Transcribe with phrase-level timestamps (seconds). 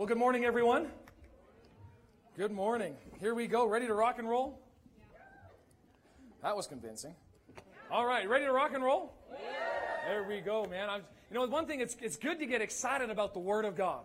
[0.00, 0.86] Well, good morning, everyone.
[2.34, 2.94] Good morning.
[3.18, 3.66] Here we go.
[3.66, 4.58] Ready to rock and roll?
[6.42, 7.14] That was convincing.
[7.90, 9.12] All right, ready to rock and roll?
[10.06, 10.88] There we go, man.
[10.88, 13.76] I'm, you know, one thing, it's, it's good to get excited about the Word of
[13.76, 14.00] God.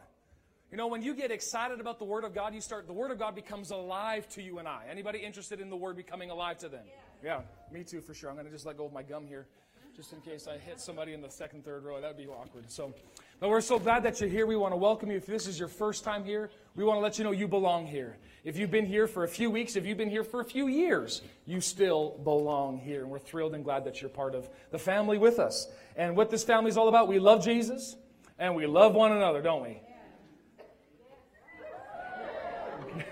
[0.70, 3.12] You know, when you get excited about the Word of God, you start, the Word
[3.12, 4.82] of God becomes alive to you and I.
[4.92, 6.84] Anybody interested in the Word becoming alive to them?
[7.24, 7.40] Yeah,
[7.72, 8.30] me too, for sure.
[8.30, 9.48] I'm going to just let go of my gum here,
[9.96, 12.02] just in case I hit somebody in the second, third row.
[12.02, 12.70] That would be awkward.
[12.70, 12.94] So,
[13.40, 14.46] but we're so glad that you're here.
[14.46, 15.16] We want to welcome you.
[15.16, 17.88] If this is your first time here, we want to let you know you belong
[17.88, 18.18] here.
[18.44, 20.68] If you've been here for a few weeks, if you've been here for a few
[20.68, 23.04] years, you still belong here.
[23.04, 25.70] And we're thrilled and glad that you're part of the family with us.
[25.96, 27.96] And what this family is all about, we love Jesus
[28.38, 29.82] and we love one another, don't we?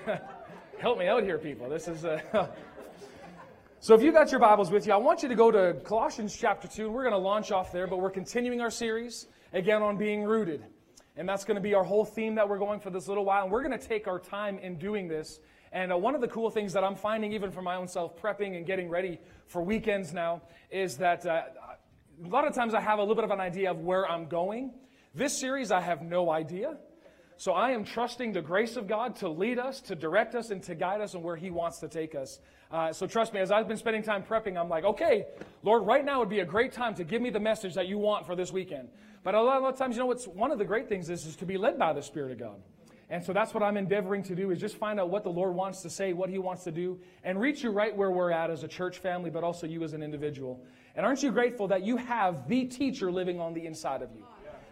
[0.79, 1.69] Help me out here, people.
[1.69, 2.03] This is.
[2.03, 2.19] Uh,
[3.83, 6.33] so, if you got your Bibles with you, I want you to go to Colossians
[6.33, 9.81] chapter 2, and we're going to launch off there, but we're continuing our series again
[9.81, 10.63] on being rooted.
[11.17, 13.43] And that's going to be our whole theme that we're going for this little while.
[13.43, 15.41] And we're going to take our time in doing this.
[15.73, 18.15] And uh, one of the cool things that I'm finding, even for my own self,
[18.15, 21.41] prepping and getting ready for weekends now, is that uh,
[22.23, 24.29] a lot of times I have a little bit of an idea of where I'm
[24.29, 24.71] going.
[25.13, 26.77] This series, I have no idea.
[27.35, 30.63] So I am trusting the grace of God to lead us, to direct us, and
[30.63, 32.39] to guide us on where He wants to take us.
[32.73, 35.27] Uh, so trust me, as I've been spending time prepping, I'm like, okay,
[35.61, 37.99] Lord, right now would be a great time to give me the message that you
[37.99, 38.89] want for this weekend.
[39.23, 41.07] But a lot, a lot of times, you know, what's one of the great things
[41.11, 42.59] is, is to be led by the Spirit of God.
[43.11, 45.53] And so that's what I'm endeavoring to do is just find out what the Lord
[45.53, 48.49] wants to say, what He wants to do, and reach you right where we're at
[48.49, 50.59] as a church family, but also you as an individual.
[50.95, 54.25] And aren't you grateful that you have the teacher living on the inside of you?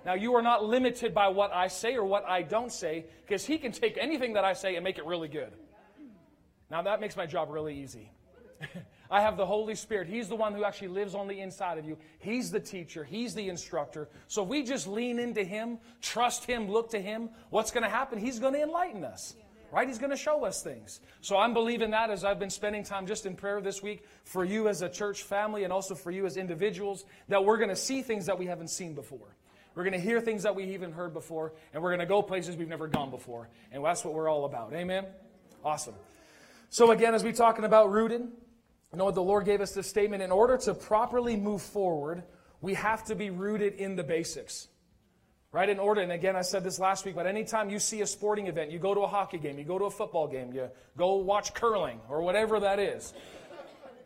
[0.07, 3.45] Now, you are not limited by what I say or what I don't say, because
[3.45, 5.53] He can take anything that I say and make it really good.
[6.71, 8.09] Now, that makes my job really easy.
[9.11, 10.07] I have the Holy Spirit.
[10.07, 11.97] He's the one who actually lives on the inside of you.
[12.19, 13.03] He's the teacher.
[13.03, 14.07] He's the instructor.
[14.29, 18.19] So we just lean into Him, trust Him, look to Him, what's going to happen?
[18.19, 19.35] He's going to enlighten us.
[19.69, 19.85] Right?
[19.85, 21.01] He's going to show us things.
[21.19, 24.45] So I'm believing that as I've been spending time just in prayer this week for
[24.45, 27.75] you as a church family and also for you as individuals, that we're going to
[27.75, 29.35] see things that we haven't seen before.
[29.75, 32.21] We're going to hear things that we've even heard before, and we're going to go
[32.21, 33.49] places we've never gone before.
[33.71, 34.73] And that's what we're all about.
[34.73, 35.05] Amen?
[35.63, 35.95] Awesome.
[36.73, 39.87] So, again, as we're talking about rooted, you know what the Lord gave us this
[39.87, 40.23] statement?
[40.23, 42.23] In order to properly move forward,
[42.61, 44.69] we have to be rooted in the basics.
[45.51, 45.67] Right?
[45.67, 48.47] In order, and again, I said this last week, but anytime you see a sporting
[48.47, 51.15] event, you go to a hockey game, you go to a football game, you go
[51.15, 53.13] watch curling, or whatever that is.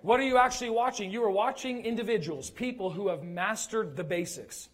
[0.02, 1.12] What are you actually watching?
[1.12, 4.70] You are watching individuals, people who have mastered the basics.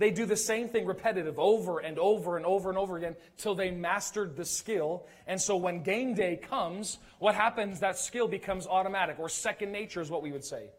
[0.00, 3.54] They do the same thing repetitive over and over and over and over again till
[3.54, 5.06] they mastered the skill.
[5.26, 7.80] And so when game day comes, what happens?
[7.80, 10.70] That skill becomes automatic or second nature is what we would say.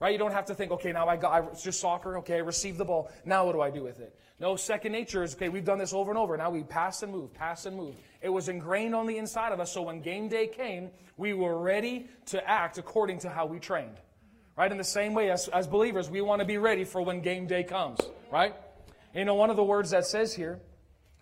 [0.00, 0.12] Right?
[0.12, 2.16] You don't have to think, okay, now I got, it's just soccer.
[2.20, 3.10] Okay, I received the ball.
[3.26, 4.18] Now what do I do with it?
[4.40, 6.34] No, second nature is, okay, we've done this over and over.
[6.38, 7.96] Now we pass and move, pass and move.
[8.22, 9.70] It was ingrained on the inside of us.
[9.70, 10.88] So when game day came,
[11.18, 13.98] we were ready to act according to how we trained.
[14.56, 14.72] Right?
[14.72, 17.46] In the same way, as, as believers, we want to be ready for when game
[17.46, 18.00] day comes.
[18.32, 18.54] Right?
[19.14, 20.60] You know, one of the words that says here,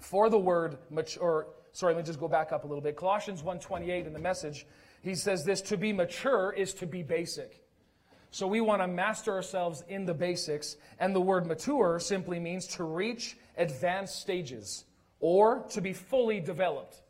[0.01, 2.97] for the word mature, sorry, let me just go back up a little bit.
[2.97, 4.67] Colossians 1.28 in the message,
[5.03, 7.65] he says this, to be mature is to be basic.
[8.31, 10.77] So we want to master ourselves in the basics.
[10.99, 14.85] And the word mature simply means to reach advanced stages
[15.21, 17.01] or to be fully developed.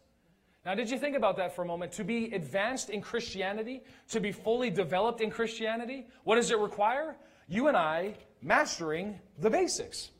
[0.64, 1.92] Now, did you think about that for a moment?
[1.92, 7.16] To be advanced in Christianity, to be fully developed in Christianity, what does it require?
[7.48, 10.10] You and I mastering the basics.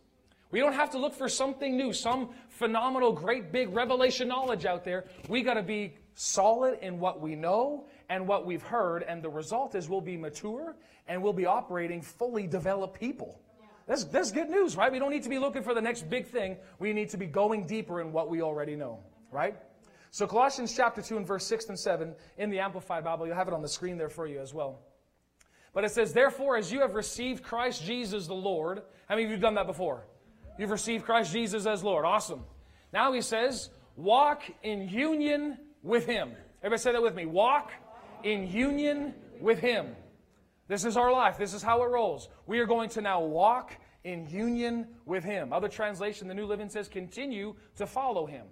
[0.51, 4.85] We don't have to look for something new, some phenomenal, great big revelation knowledge out
[4.85, 5.05] there.
[5.29, 9.29] We got to be solid in what we know and what we've heard, and the
[9.29, 10.75] result is we'll be mature
[11.07, 13.41] and we'll be operating fully developed people.
[13.87, 14.93] That's, that's good news, right?
[14.93, 16.57] We don't need to be looking for the next big thing.
[16.79, 19.57] We need to be going deeper in what we already know, right?
[20.11, 23.49] So, Colossians chapter 2 and verse 6 and 7 in the Amplified Bible, you'll have
[23.49, 24.81] it on the screen there for you as well.
[25.73, 29.31] But it says, Therefore, as you have received Christ Jesus the Lord, how many of
[29.31, 30.07] you have done that before?
[30.59, 32.05] You've received Christ Jesus as Lord.
[32.05, 32.43] Awesome.
[32.93, 36.33] Now he says, walk in union with him.
[36.61, 37.27] Everybody say that with me.
[37.27, 37.71] Walk
[38.25, 39.95] in union with him.
[40.67, 41.39] This is our life.
[41.39, 42.29] This is how it rolls.
[42.47, 43.73] We are going to now walk
[44.03, 45.53] in union with him.
[45.53, 48.47] Other translation, the New Living says, continue to follow him.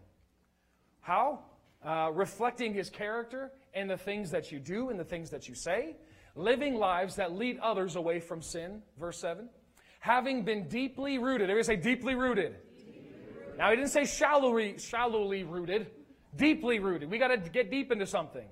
[1.00, 1.40] How?
[1.84, 5.54] Uh, reflecting his character in the things that you do and the things that you
[5.54, 5.96] say.
[6.36, 8.82] Living lives that lead others away from sin.
[8.98, 9.48] Verse 7
[10.00, 11.50] having been deeply rooted.
[11.50, 12.56] Everybody say deeply rooted.
[12.76, 13.00] deeply
[13.34, 13.58] rooted.
[13.58, 15.88] Now, he didn't say shallowly, shallowly rooted,
[16.36, 17.10] deeply rooted.
[17.10, 18.46] We got to get deep into something.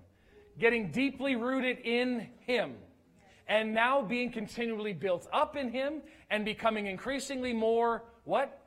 [0.58, 2.74] Getting deeply rooted in him.
[3.46, 8.60] And now being continually built up in him and becoming increasingly more what?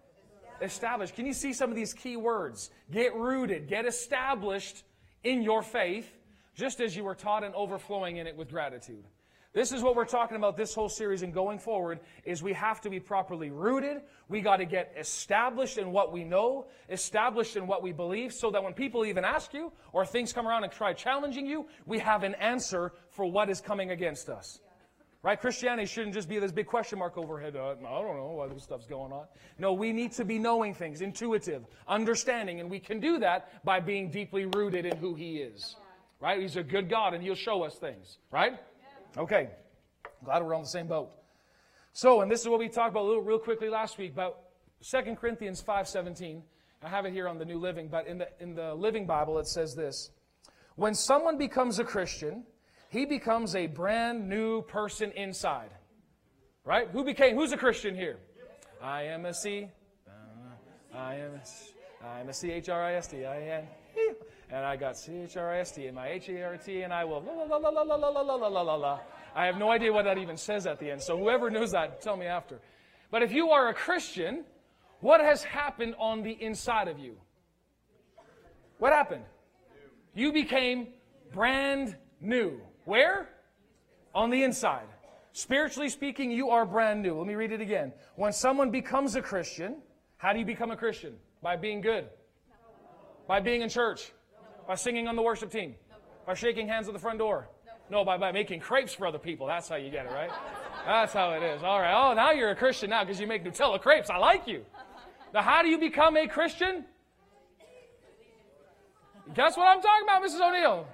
[0.61, 1.15] established.
[1.15, 2.71] Can you see some of these key words?
[2.91, 4.83] Get rooted, get established
[5.23, 6.11] in your faith,
[6.55, 9.05] just as you were taught and overflowing in it with gratitude.
[9.57, 12.79] This is what we're talking about this whole series and going forward is we have
[12.81, 14.03] to be properly rooted.
[14.29, 18.51] We got to get established in what we know, established in what we believe so
[18.51, 21.97] that when people even ask you or things come around and try challenging you, we
[21.97, 24.59] have an answer for what is coming against us.
[25.23, 25.41] Right?
[25.41, 27.55] Christianity shouldn't just be this big question mark overhead.
[27.55, 29.25] Uh, I don't know why this stuff's going on.
[29.57, 33.79] No, we need to be knowing things, intuitive, understanding, and we can do that by
[33.79, 35.77] being deeply rooted in who He is.
[36.19, 36.39] Right?
[36.39, 38.19] He's a good God and He'll show us things.
[38.29, 38.59] Right?
[39.17, 39.49] Okay.
[40.23, 41.09] Glad we're on the same boat.
[41.93, 44.37] So, and this is what we talked about a little real quickly last week about
[44.83, 46.43] 2 Corinthians 5:17.
[46.83, 49.39] I have it here on the New Living, but in the in the Living Bible
[49.39, 50.11] it says this.
[50.75, 52.43] When someone becomes a Christian,
[52.89, 55.71] he becomes a brand new person inside.
[56.63, 56.87] Right?
[56.91, 58.19] Who became who's a Christian here?
[58.79, 59.67] I am a C.
[60.07, 63.67] Uh, I am a, I am a C H R I S T I N
[64.49, 67.21] and I got C H R I S T in my HART, and I will
[67.21, 68.99] la la la la la la la la la la la.
[69.35, 71.01] I have no idea what that even says at the end.
[71.01, 72.59] So whoever knows that, tell me after.
[73.11, 74.45] But if you are a Christian,
[74.99, 77.17] what has happened on the inside of you?
[78.79, 79.23] What happened?
[80.15, 80.87] You became
[81.33, 82.59] brand new.
[82.85, 83.29] Where?
[84.15, 84.87] On the inside.
[85.33, 87.17] Spiritually speaking, you are brand new.
[87.17, 87.93] Let me read it again.
[88.15, 89.77] When someone becomes a Christian,
[90.17, 91.13] how do you become a Christian?
[91.43, 92.07] By being good.
[93.27, 94.11] By being in church.
[94.67, 95.75] By singing on the worship team?
[96.25, 97.47] By shaking hands at the front door?
[97.89, 99.47] No, by, by making crepes for other people.
[99.47, 100.29] That's how you get it, right?
[100.85, 101.63] That's how it is.
[101.63, 101.93] All right.
[101.93, 104.09] Oh, now you're a Christian now because you make Nutella crepes.
[104.09, 104.65] I like you.
[105.33, 106.83] Now, how do you become a Christian?
[109.33, 110.47] Guess what I'm talking about, Mrs.
[110.47, 110.87] O'Neill?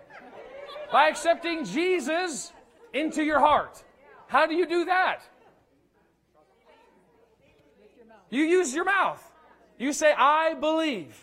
[0.92, 2.54] By accepting Jesus
[2.94, 3.84] into your heart.
[4.28, 5.22] How do you do that?
[8.30, 9.24] You use your mouth.
[9.78, 11.16] You say, I believe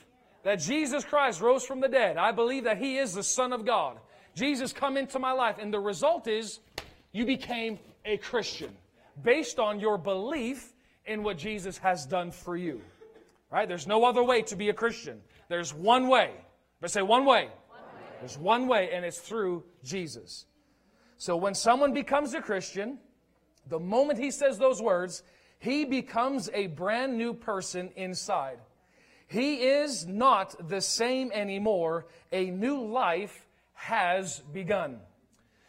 [0.43, 2.17] that Jesus Christ rose from the dead.
[2.17, 3.99] I believe that He is the Son of God.
[4.35, 5.57] Jesus come into my life.
[5.61, 6.61] And the result is
[7.13, 8.71] you became a Christian
[9.23, 10.73] based on your belief
[11.07, 12.81] in what Jesus has done for you.
[13.51, 13.69] Right?
[13.69, 15.21] There's no other way to be a Christian.
[15.49, 16.31] There's one way.
[16.81, 17.49] But say one way.
[17.69, 18.07] one way.
[18.21, 20.47] There's one way, and it's through Jesus.
[21.17, 22.99] So when someone becomes a Christian,
[23.69, 25.23] the moment he says those words,
[25.59, 28.59] he becomes a brand new person inside.
[29.31, 32.07] He is not the same anymore.
[32.33, 34.99] A new life has begun.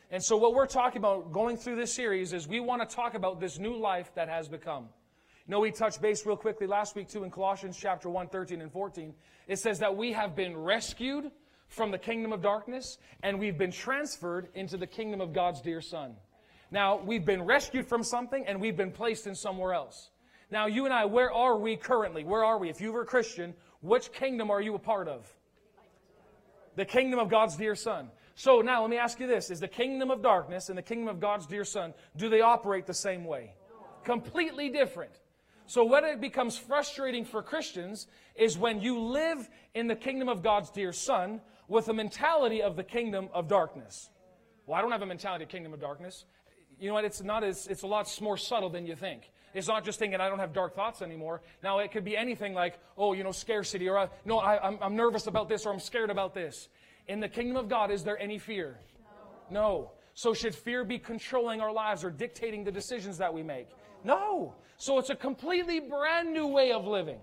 [0.10, 3.13] And so, what we're talking about going through this series is we want to talk
[3.13, 4.90] about this new life that has become.
[5.48, 8.62] You know, we touched base real quickly last week too in Colossians chapter 1, 13
[8.62, 9.13] and 14.
[9.48, 11.30] It says that we have been rescued
[11.68, 15.81] from the kingdom of darkness and we've been transferred into the kingdom of God's dear
[15.81, 16.16] Son.
[16.72, 20.11] Now, we've been rescued from something and we've been placed in somewhere else.
[20.51, 22.25] Now, you and I, where are we currently?
[22.25, 22.69] Where are we?
[22.69, 25.25] If you were a Christian, which kingdom are you a part of?
[26.75, 28.09] The kingdom of God's dear Son.
[28.36, 29.50] So now let me ask you this.
[29.50, 32.86] Is the kingdom of darkness and the kingdom of God's dear Son, do they operate
[32.86, 33.53] the same way?
[34.03, 35.12] Completely different.
[35.68, 40.44] So what it becomes frustrating for Christians is when you live in the kingdom of
[40.44, 41.39] God's dear Son
[41.69, 44.09] with a mentality of the kingdom of darkness.
[44.65, 46.25] Well, I don't have a mentality of kingdom of darkness.
[46.77, 47.06] You know what?
[47.06, 49.31] It's not as, it's a lot more subtle than you think.
[49.53, 51.42] It's not just thinking I don't have dark thoughts anymore.
[51.63, 54.77] Now it could be anything like, oh, you know, scarcity, or uh, no, I, I'm,
[54.81, 56.69] I'm nervous about this, or I'm scared about this.
[57.07, 58.79] In the kingdom of God, is there any fear?
[59.50, 59.62] No.
[59.62, 59.91] no.
[60.13, 63.67] So should fear be controlling our lives or dictating the decisions that we make?
[64.03, 64.53] No.
[64.77, 67.20] So it's a completely brand new way of living.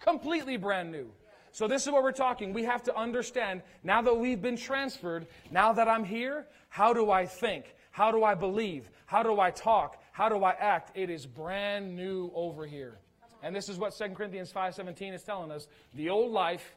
[0.00, 1.10] Completely brand new.
[1.52, 2.52] So this is what we're talking.
[2.52, 7.10] We have to understand now that we've been transferred, now that I'm here, how do
[7.10, 7.74] I think?
[7.92, 8.90] How do I believe?
[9.06, 10.02] How do I talk?
[10.16, 10.92] How do I act?
[10.94, 12.96] It is brand new over here.
[13.42, 15.68] And this is what 2 Corinthians 5:17 is telling us.
[15.92, 16.74] The old life,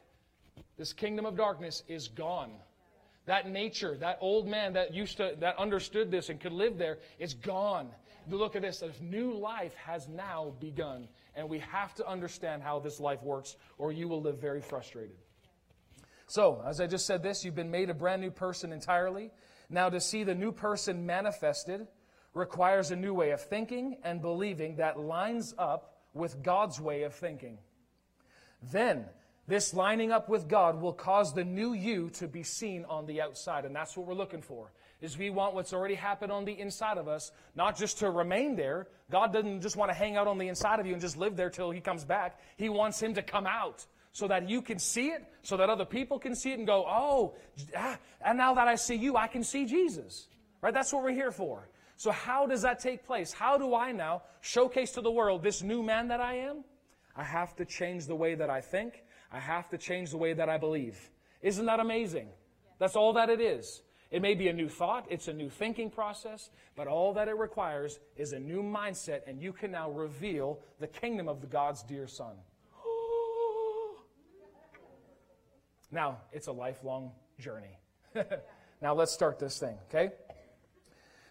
[0.76, 2.52] this kingdom of darkness is gone.
[3.24, 6.98] That nature, that old man that used to that understood this and could live there
[7.18, 7.90] is gone.
[8.28, 8.82] Look at this.
[8.82, 11.08] A new life has now begun.
[11.34, 15.16] And we have to understand how this life works, or you will live very frustrated.
[16.26, 19.30] So, as I just said this, you've been made a brand new person entirely.
[19.70, 21.88] Now, to see the new person manifested,
[22.34, 27.14] requires a new way of thinking and believing that lines up with God's way of
[27.14, 27.58] thinking.
[28.70, 29.06] Then,
[29.46, 33.20] this lining up with God will cause the new you to be seen on the
[33.20, 33.64] outside.
[33.64, 34.72] And that's what we're looking for.
[35.00, 38.54] Is we want what's already happened on the inside of us, not just to remain
[38.54, 38.86] there.
[39.10, 41.36] God doesn't just want to hang out on the inside of you and just live
[41.36, 42.38] there till He comes back.
[42.56, 45.84] He wants Him to come out so that you can see it, so that other
[45.84, 47.34] people can see it and go, oh,
[47.76, 50.28] ah, and now that I see you, I can see Jesus.
[50.60, 50.74] Right?
[50.74, 51.68] That's what we're here for.
[52.00, 53.30] So, how does that take place?
[53.30, 56.64] How do I now showcase to the world this new man that I am?
[57.14, 59.04] I have to change the way that I think.
[59.30, 60.98] I have to change the way that I believe.
[61.42, 62.28] Isn't that amazing?
[62.78, 63.82] That's all that it is.
[64.10, 67.36] It may be a new thought, it's a new thinking process, but all that it
[67.36, 71.82] requires is a new mindset, and you can now reveal the kingdom of the God's
[71.82, 72.34] dear Son.
[75.90, 77.78] now, it's a lifelong journey.
[78.80, 80.12] now, let's start this thing, okay?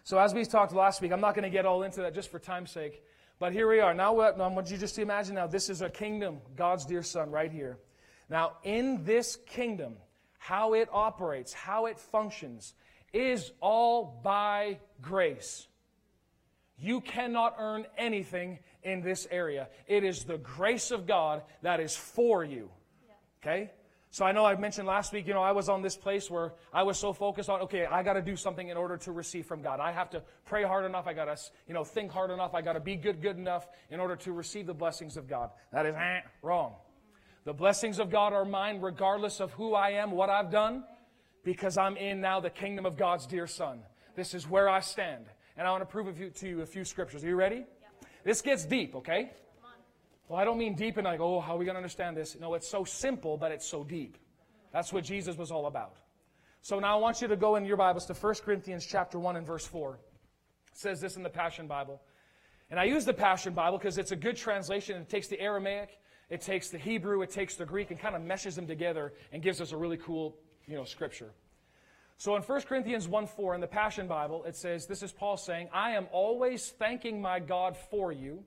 [0.04, 2.30] So, as we talked last week, I'm not going to get all into that just
[2.30, 3.02] for time's sake,
[3.38, 3.94] but here we are.
[3.94, 7.02] Now, what, I want you just to imagine now, this is a kingdom, God's dear
[7.02, 7.78] Son, right here.
[8.28, 9.96] Now, in this kingdom,
[10.38, 12.74] how it operates, how it functions,
[13.12, 15.66] is all by grace.
[16.78, 19.68] You cannot earn anything in this area.
[19.86, 22.70] It is the grace of God that is for you.
[23.42, 23.70] Okay?
[24.12, 26.52] So I know I mentioned last week, you know, I was on this place where
[26.72, 29.46] I was so focused on, okay, I got to do something in order to receive
[29.46, 29.78] from God.
[29.78, 31.06] I have to pray hard enough.
[31.06, 32.52] I got to, you know, think hard enough.
[32.52, 35.50] I got to be good, good enough in order to receive the blessings of God.
[35.72, 36.74] That is eh, wrong.
[37.44, 40.82] The blessings of God are mine regardless of who I am, what I've done,
[41.44, 43.78] because I'm in now the kingdom of God's dear Son.
[44.16, 45.26] This is where I stand.
[45.56, 47.22] And I want to prove to you a few scriptures.
[47.22, 47.64] Are you ready?
[48.24, 49.30] This gets deep, okay?
[50.30, 52.38] Well, I don't mean deep and like, oh, how are we going to understand this?
[52.38, 54.16] No, it's so simple, but it's so deep.
[54.72, 55.96] That's what Jesus was all about.
[56.62, 59.34] So now I want you to go in your Bibles to 1 Corinthians chapter 1
[59.34, 59.94] and verse 4.
[59.94, 62.00] It says this in the Passion Bible.
[62.70, 65.02] And I use the Passion Bible because it's a good translation.
[65.02, 65.98] It takes the Aramaic
[66.30, 69.42] it takes the Hebrew, it takes the Greek, and kind of meshes them together and
[69.42, 71.32] gives us a really cool, you know, scripture.
[72.18, 75.36] So in 1 Corinthians 1 4 in the Passion Bible, it says, This is Paul
[75.36, 78.44] saying, I am always thanking my God for you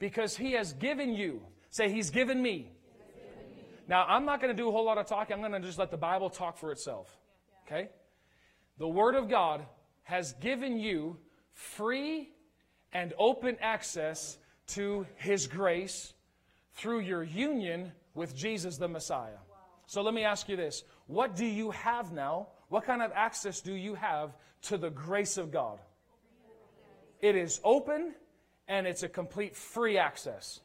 [0.00, 1.40] because he has given you.
[1.70, 2.72] Say, He's given me.
[3.88, 5.34] Now, I'm not going to do a whole lot of talking.
[5.34, 7.16] I'm going to just let the Bible talk for itself.
[7.66, 7.88] Okay?
[8.78, 9.64] The Word of God
[10.02, 11.16] has given you
[11.52, 12.30] free
[12.92, 14.38] and open access
[14.68, 16.12] to His grace
[16.74, 19.38] through your union with Jesus the Messiah.
[19.86, 22.48] So let me ask you this What do you have now?
[22.68, 25.78] What kind of access do you have to the grace of God?
[27.20, 28.14] It is open
[28.70, 30.60] and it's a complete free access.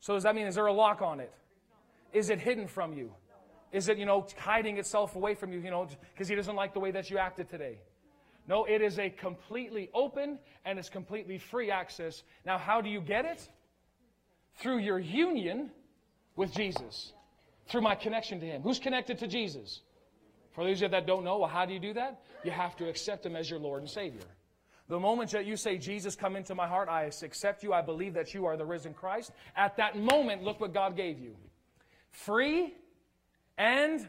[0.00, 1.32] So does that mean is there a lock on it?
[2.12, 3.12] Is it hidden from you?
[3.70, 6.74] Is it, you know, hiding itself away from you, you know, because he doesn't like
[6.74, 7.78] the way that you acted today?
[8.48, 12.24] No, it is a completely open and it's completely free access.
[12.44, 13.48] Now, how do you get it?
[14.58, 15.70] through your union
[16.36, 17.12] with Jesus,
[17.68, 18.62] through my connection to Him.
[18.62, 19.80] Who's connected to Jesus?
[20.52, 22.20] For those of you that don't know, well, how do you do that?
[22.44, 24.20] You have to accept Him as your Lord and Savior.
[24.88, 28.14] The moment that you say, Jesus, come into my heart, I accept you, I believe
[28.14, 31.36] that you are the risen Christ, at that moment, look what God gave you
[32.10, 32.74] free
[33.56, 34.06] and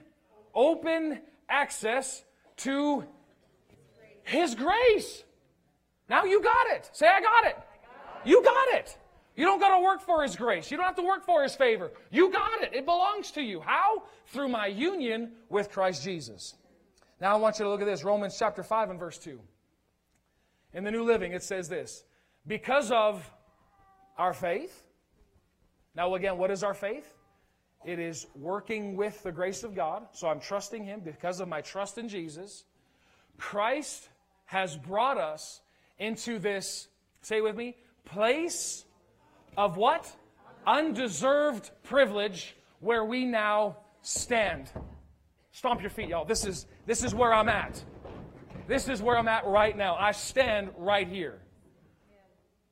[0.54, 2.24] open access
[2.58, 3.06] to
[4.24, 5.24] His grace.
[6.10, 6.90] Now you got it.
[6.94, 7.58] Say, I got it.
[8.26, 8.98] You got it.
[9.36, 10.70] You don't got to work for His grace.
[10.70, 11.92] You don't have to work for His favor.
[12.12, 12.74] You got it.
[12.74, 13.62] It belongs to you.
[13.62, 14.04] How?
[14.28, 16.56] Through my union with Christ Jesus.
[17.20, 19.40] Now I want you to look at this Romans chapter 5 and verse 2.
[20.74, 22.04] In the New Living, it says this
[22.48, 23.30] Because of
[24.18, 24.84] our faith.
[25.96, 27.14] Now, again, what is our faith?
[27.86, 30.08] It is working with the grace of God.
[30.14, 32.64] So I'm trusting Him because of my trust in Jesus.
[33.38, 34.10] Christ
[34.46, 35.62] has brought us
[36.00, 36.88] into this,
[37.22, 37.76] say with me,
[38.06, 38.86] place
[39.58, 40.12] of what?
[40.66, 44.72] Undeserved privilege where we now stand.
[45.52, 46.26] Stomp your feet, y'all.
[46.26, 47.84] This is, this is where I'm at.
[48.68, 49.96] This is where I'm at right now.
[49.96, 51.40] I stand right here.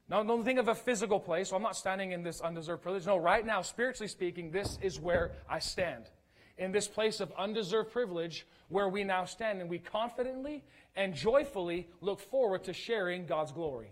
[0.10, 1.50] Now, don't think of a physical place.
[1.50, 3.05] So I'm not standing in this undeserved privilege.
[3.05, 6.10] No, right now, spiritually speaking, this is where I stand.
[6.57, 10.63] In this place of undeserved privilege where we now stand and we confidently
[10.95, 13.91] and joyfully look forward to sharing God's glory.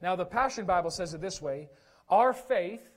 [0.00, 1.68] Now, the Passion Bible says it this way
[2.08, 2.88] our faith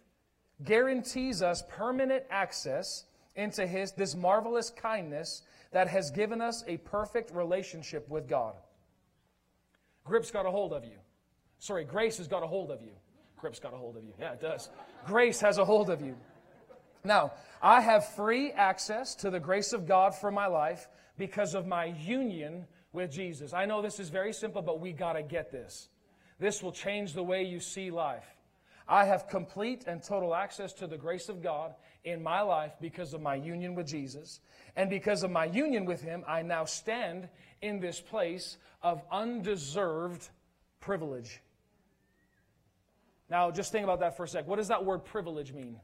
[0.64, 3.06] guarantees us permanent access
[3.36, 8.56] into his, this marvelous kindness that has given us a perfect relationship with God.
[10.04, 10.98] Grip's got a hold of you.
[11.60, 12.92] Sorry, grace has got a hold of you.
[13.38, 14.14] Grip's got a hold of you.
[14.20, 14.70] Yeah, it does.
[15.06, 16.16] Grace has a hold of you.
[17.04, 20.88] Now, I have free access to the grace of God for my life
[21.18, 23.54] because of my union with Jesus.
[23.54, 25.90] I know this is very simple, but we got to get this.
[26.40, 28.35] This will change the way you see life.
[28.88, 31.74] I have complete and total access to the grace of God
[32.04, 34.40] in my life because of my union with Jesus.
[34.76, 37.28] And because of my union with Him, I now stand
[37.62, 40.30] in this place of undeserved
[40.80, 41.42] privilege.
[43.30, 44.48] Now, just think about that for a sec.
[44.48, 45.80] What does that word privilege mean?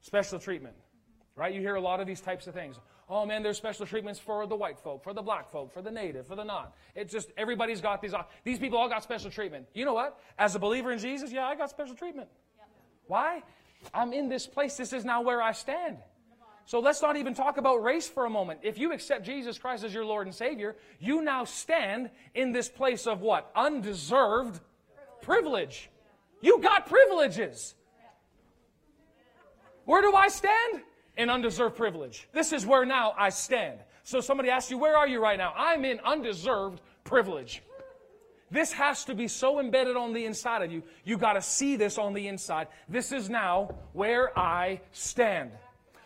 [0.00, 0.76] Special treatment.
[1.34, 1.52] Right?
[1.52, 2.76] You hear a lot of these types of things.
[3.10, 5.90] Oh man, there's special treatments for the white folk, for the black folk, for the
[5.90, 6.66] native, for the non.
[6.94, 8.12] It's just everybody's got these.
[8.12, 9.66] Uh, these people all got special treatment.
[9.72, 10.20] You know what?
[10.38, 12.28] As a believer in Jesus, yeah, I got special treatment.
[12.58, 12.68] Yep.
[13.06, 13.42] Why?
[13.94, 14.76] I'm in this place.
[14.76, 15.98] This is now where I stand.
[16.66, 18.60] So let's not even talk about race for a moment.
[18.62, 22.68] If you accept Jesus Christ as your Lord and Savior, you now stand in this
[22.68, 23.50] place of what?
[23.56, 24.60] Undeserved
[25.22, 25.88] privilege.
[26.42, 27.74] You got privileges.
[29.86, 30.82] Where do I stand?
[31.18, 32.28] In undeserved privilege.
[32.32, 33.80] This is where now I stand.
[34.04, 35.52] So somebody asks you, where are you right now?
[35.56, 37.62] I'm in undeserved privilege.
[38.50, 40.82] This has to be so embedded on the inside of you.
[41.04, 42.68] You got to see this on the inside.
[42.88, 45.50] This is now where I stand.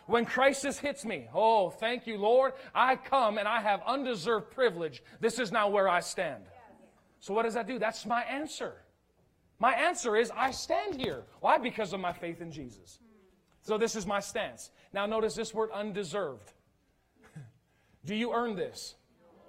[0.07, 2.53] When crisis hits me, oh, thank you, Lord.
[2.75, 5.01] I come and I have undeserved privilege.
[5.21, 6.43] This is now where I stand.
[7.21, 7.79] So, what does that do?
[7.79, 8.73] That's my answer.
[9.59, 11.23] My answer is I stand here.
[11.39, 11.57] Why?
[11.57, 12.99] Because of my faith in Jesus.
[13.63, 14.71] So, this is my stance.
[14.93, 16.51] Now, notice this word undeserved.
[18.05, 18.95] do you earn this?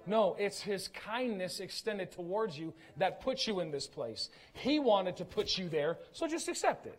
[0.07, 4.29] No, it's His kindness extended towards you that puts you in this place.
[4.53, 6.97] He wanted to put you there, so just accept it.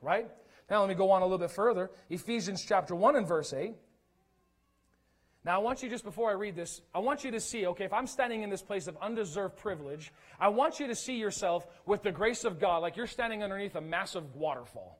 [0.00, 0.30] Right?
[0.70, 1.90] Now, let me go on a little bit further.
[2.08, 3.74] Ephesians chapter 1 and verse 8.
[5.44, 7.84] Now, I want you, just before I read this, I want you to see, okay,
[7.84, 11.66] if I'm standing in this place of undeserved privilege, I want you to see yourself
[11.84, 14.98] with the grace of God, like you're standing underneath a massive waterfall.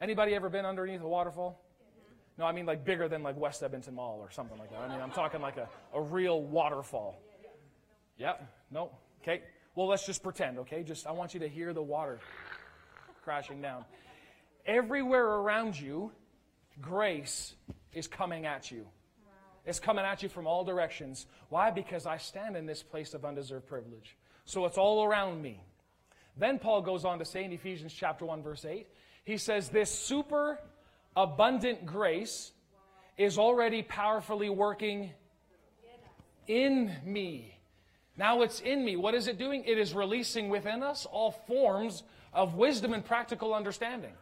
[0.00, 1.60] Anybody ever been underneath a waterfall?
[1.82, 2.42] Mm-hmm.
[2.42, 4.80] No, I mean like bigger than like West Edmonton Mall or something like that.
[4.80, 7.20] I mean, I'm talking like a, a real waterfall.
[8.16, 8.34] Yeah?
[8.70, 8.90] No?
[9.22, 9.42] Okay.
[9.74, 10.82] Well, let's just pretend, okay?
[10.82, 12.18] Just I want you to hear the water
[13.22, 13.84] crashing down.
[14.66, 16.12] Everywhere around you,
[16.80, 17.54] grace
[17.92, 18.86] is coming at you.
[19.66, 21.26] It's coming at you from all directions.
[21.48, 21.70] Why?
[21.70, 24.16] Because I stand in this place of undeserved privilege.
[24.44, 25.62] So it's all around me.
[26.36, 28.86] Then Paul goes on to say in Ephesians chapter 1 verse 8,
[29.24, 30.58] he says this super
[31.16, 32.52] abundant grace
[33.16, 35.10] is already powerfully working
[36.46, 37.58] in me.
[38.16, 38.96] Now it's in me.
[38.96, 39.64] What is it doing?
[39.64, 44.12] It is releasing within us all forms of wisdom and practical understanding.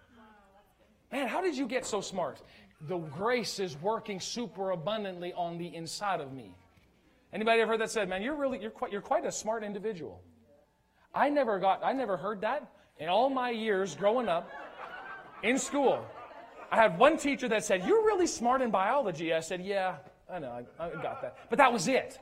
[1.11, 2.41] Man, how did you get so smart?
[2.83, 6.55] The grace is working super abundantly on the inside of me.
[7.33, 10.23] Anybody ever heard that said, man, you're really, you're quite, you're quite a smart individual.
[11.15, 14.51] I never got, I never heard that in all my years growing up
[15.43, 16.05] in school.
[16.71, 19.33] I had one teacher that said, You're really smart in biology.
[19.33, 19.97] I said, Yeah,
[20.31, 21.39] I know, I, I got that.
[21.49, 22.19] But that was it.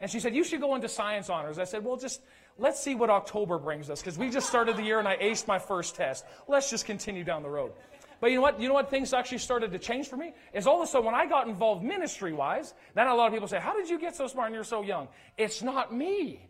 [0.00, 1.58] And she said, You should go into science honors.
[1.58, 2.22] I said, Well, just
[2.58, 5.46] let's see what October brings us, because we just started the year and I aced
[5.46, 6.24] my first test.
[6.48, 7.72] Let's just continue down the road.
[8.20, 8.60] But you know what?
[8.60, 10.32] You know what things actually started to change for me?
[10.54, 13.32] Is all of a sudden when I got involved ministry wise, then a lot of
[13.32, 15.08] people say, How did you get so smart and you're so young?
[15.36, 16.40] It's not me.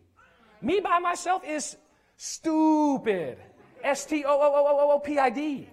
[0.61, 1.75] Me by myself is
[2.15, 3.39] stupid.
[3.83, 5.67] S T O O O O O P I D.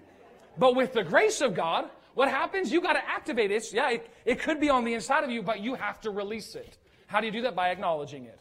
[0.59, 2.73] But with the grace of God, what happens?
[2.73, 3.73] You got to activate it.
[3.73, 6.55] Yeah, it, it could be on the inside of you, but you have to release
[6.55, 6.79] it.
[7.07, 7.57] How do you do that?
[7.57, 8.39] By acknowledging it.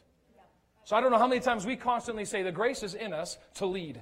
[0.84, 3.38] So I don't know how many times we constantly say the grace is in us
[3.56, 4.02] to lead.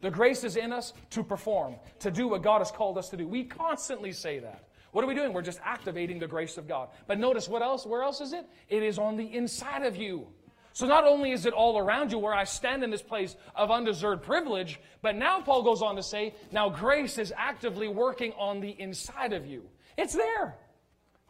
[0.00, 3.16] The grace is in us to perform, to do what God has called us to
[3.16, 3.28] do.
[3.28, 4.68] We constantly say that.
[4.90, 5.32] What are we doing?
[5.32, 6.88] We're just activating the grace of God.
[7.06, 7.86] But notice what else?
[7.86, 8.44] Where else is it?
[8.68, 10.26] It is on the inside of you.
[10.72, 13.70] So not only is it all around you where I stand in this place of
[13.70, 18.60] undeserved privilege, but now Paul goes on to say, now grace is actively working on
[18.60, 19.64] the inside of you.
[19.98, 20.56] It's there.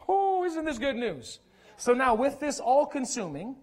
[0.07, 1.39] Oh, isn't this good news?
[1.77, 3.55] So now with this all consuming,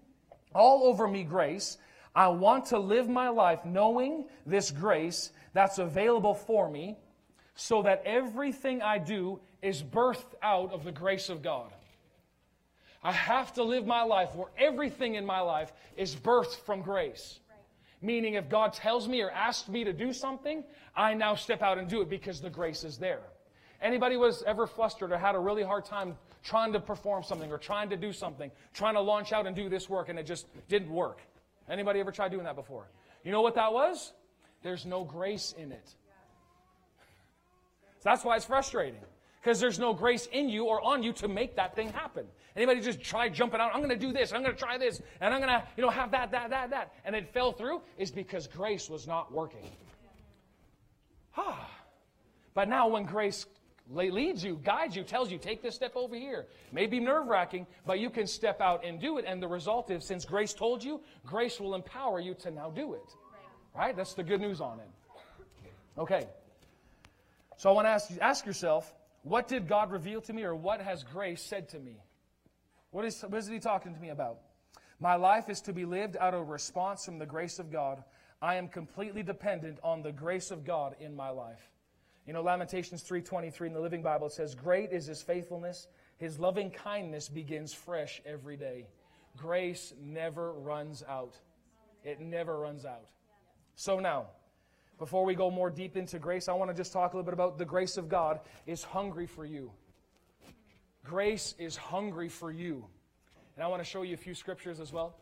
[0.53, 1.77] all over me grace,
[2.13, 6.97] I want to live my life knowing this grace that's available for me
[7.55, 11.71] so that everything I do is birthed out of the grace of God.
[13.03, 17.39] I have to live my life where everything in my life is birthed from grace.
[17.49, 17.57] Right.
[18.01, 20.63] Meaning, if God tells me or asks me to do something,
[20.95, 23.21] I now step out and do it because the grace is there.
[23.81, 27.57] Anybody was ever flustered or had a really hard time trying to perform something or
[27.57, 30.45] trying to do something, trying to launch out and do this work and it just
[30.69, 31.21] didn't work?
[31.67, 32.85] Anybody ever tried doing that before?
[33.23, 34.13] You know what that was?
[34.61, 35.87] There's no grace in it.
[37.99, 39.01] So that's why it's frustrating
[39.41, 42.25] because there's no grace in you or on you to make that thing happen.
[42.55, 45.01] Anybody just try jumping out, I'm going to do this, I'm going to try this,
[45.19, 47.81] and I'm going to, you know, have that, that, that, that, and it fell through
[47.97, 49.65] is because grace was not working.
[51.37, 51.69] Ah.
[52.53, 53.45] But now when grace
[53.89, 56.45] leads you, guides you, tells you, take this step over here.
[56.71, 59.25] Maybe nerve wracking, but you can step out and do it.
[59.25, 62.93] And the result is, since grace told you, grace will empower you to now do
[62.93, 63.15] it.
[63.75, 63.95] Right?
[63.95, 64.89] That's the good news on it.
[65.97, 66.27] Okay.
[67.57, 70.81] So I want to ask, ask yourself, what did God reveal to me, or what
[70.81, 71.97] has grace said to me?
[72.91, 74.39] What is, what is he talking to me about?
[74.99, 78.03] My life is to be lived out of response from the grace of God.
[78.41, 81.71] I am completely dependent on the grace of God in my life.
[82.25, 85.87] You know, Lamentations 3.23 in the Living Bible, says, Great is his faithfulness.
[86.17, 88.85] His loving kindness begins fresh every day.
[89.37, 91.35] Grace never runs out.
[92.03, 93.07] It never runs out.
[93.75, 94.27] So now,
[95.01, 97.33] before we go more deep into grace, I want to just talk a little bit
[97.33, 99.71] about the grace of God is hungry for you.
[101.03, 102.85] Grace is hungry for you.
[103.55, 105.15] And I want to show you a few scriptures as well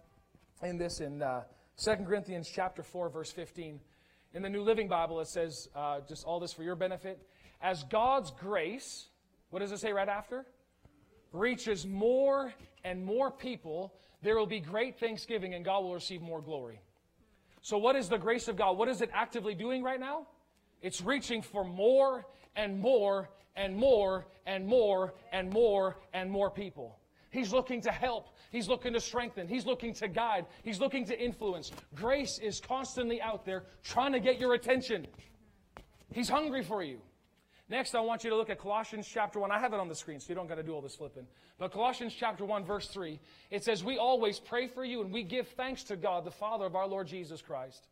[0.61, 1.43] in this in uh,
[1.77, 3.79] 2 Corinthians chapter 4, verse 15.
[4.33, 7.25] In the New Living Bible, it says, uh, just all this for your benefit,
[7.61, 9.05] as God's grace,
[9.49, 10.45] what does it say right after?
[11.31, 16.41] Reaches more and more people, there will be great thanksgiving and God will receive more
[16.41, 16.81] glory.
[17.61, 18.77] So, what is the grace of God?
[18.77, 20.27] What is it actively doing right now?
[20.81, 26.99] It's reaching for more and more and more and more and more and more people.
[27.31, 28.29] He's looking to help.
[28.51, 29.47] He's looking to strengthen.
[29.47, 30.45] He's looking to guide.
[30.63, 31.71] He's looking to influence.
[31.93, 35.05] Grace is constantly out there trying to get your attention.
[36.11, 36.99] He's hungry for you.
[37.69, 39.51] Next, I want you to look at Colossians chapter 1.
[39.51, 41.27] I have it on the screen, so you don't got to do all this flipping.
[41.59, 43.19] But Colossians chapter 1, verse 3,
[43.51, 46.65] it says, We always pray for you and we give thanks to God, the Father
[46.65, 47.87] of our Lord Jesus Christ.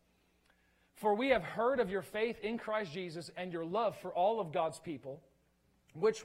[0.96, 4.40] For we have heard of your faith in Christ Jesus and your love for all
[4.40, 5.22] of God's people,
[5.94, 6.24] which,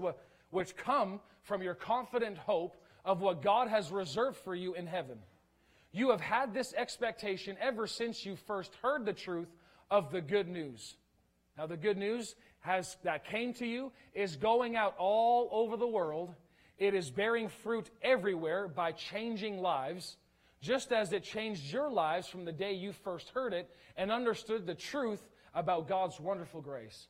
[0.49, 5.19] which come from your confident hope of what God has reserved for you in heaven.
[5.91, 9.53] You have had this expectation ever since you first heard the truth
[9.91, 10.95] of the good news.
[11.55, 15.87] Now, the good news has, that came to you is going out all over the
[15.87, 16.33] world.
[16.77, 20.17] It is bearing fruit everywhere by changing lives,
[20.61, 24.65] just as it changed your lives from the day you first heard it and understood
[24.65, 25.21] the truth
[25.53, 27.07] about God's wonderful grace.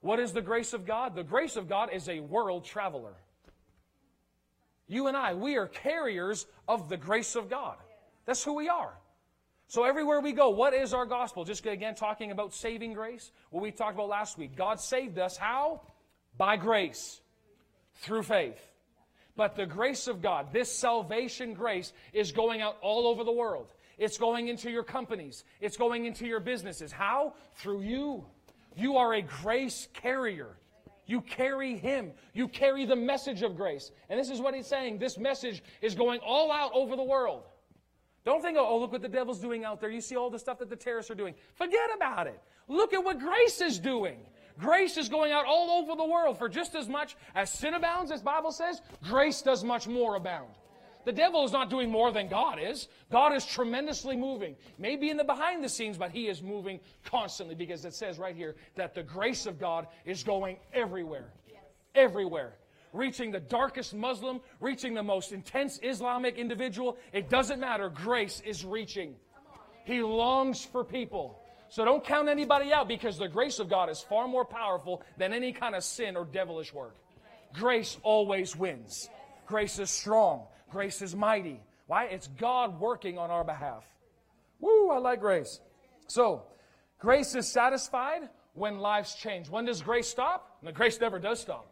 [0.00, 1.16] What is the grace of God?
[1.16, 3.14] The grace of God is a world traveler.
[4.86, 7.76] You and I, we are carriers of the grace of God.
[8.26, 8.92] That's who we are.
[9.68, 11.44] So everywhere we go, what is our gospel?
[11.44, 13.30] Just again talking about saving grace.
[13.50, 14.56] What we talked about last week.
[14.56, 15.82] God saved us how?
[16.38, 17.20] By grace.
[17.96, 18.58] Through faith.
[19.36, 23.68] But the grace of God, this salvation grace, is going out all over the world.
[23.98, 25.44] It's going into your companies.
[25.60, 26.90] It's going into your businesses.
[26.90, 27.34] How?
[27.56, 28.24] Through you.
[28.74, 30.56] You are a grace carrier.
[31.06, 32.12] You carry Him.
[32.32, 33.90] You carry the message of grace.
[34.08, 34.98] And this is what He's saying.
[34.98, 37.44] This message is going all out over the world.
[38.28, 39.88] Don't think, oh, look what the devil's doing out there.
[39.88, 41.34] You see all the stuff that the terrorists are doing.
[41.54, 42.38] Forget about it.
[42.68, 44.18] Look at what grace is doing.
[44.58, 48.10] Grace is going out all over the world for just as much as sin abounds,
[48.10, 50.50] as Bible says, grace does much more abound.
[51.06, 52.88] The devil is not doing more than God is.
[53.10, 54.56] God is tremendously moving.
[54.76, 58.36] Maybe in the behind the scenes, but he is moving constantly because it says right
[58.36, 61.32] here that the grace of God is going everywhere.
[61.94, 62.58] Everywhere
[62.92, 66.96] reaching the darkest Muslim, reaching the most intense Islamic individual.
[67.12, 67.88] It doesn't matter.
[67.88, 69.14] Grace is reaching.
[69.84, 71.40] He longs for people.
[71.70, 75.32] So don't count anybody out because the grace of God is far more powerful than
[75.32, 76.96] any kind of sin or devilish work.
[77.52, 79.08] Grace always wins.
[79.46, 80.46] Grace is strong.
[80.70, 81.60] Grace is mighty.
[81.86, 82.04] Why?
[82.04, 83.84] It's God working on our behalf.
[84.60, 85.60] Woo, I like grace.
[86.06, 86.42] So,
[86.98, 89.48] grace is satisfied when lives change.
[89.48, 90.58] When does grace stop?
[90.62, 91.70] The grace never does stop.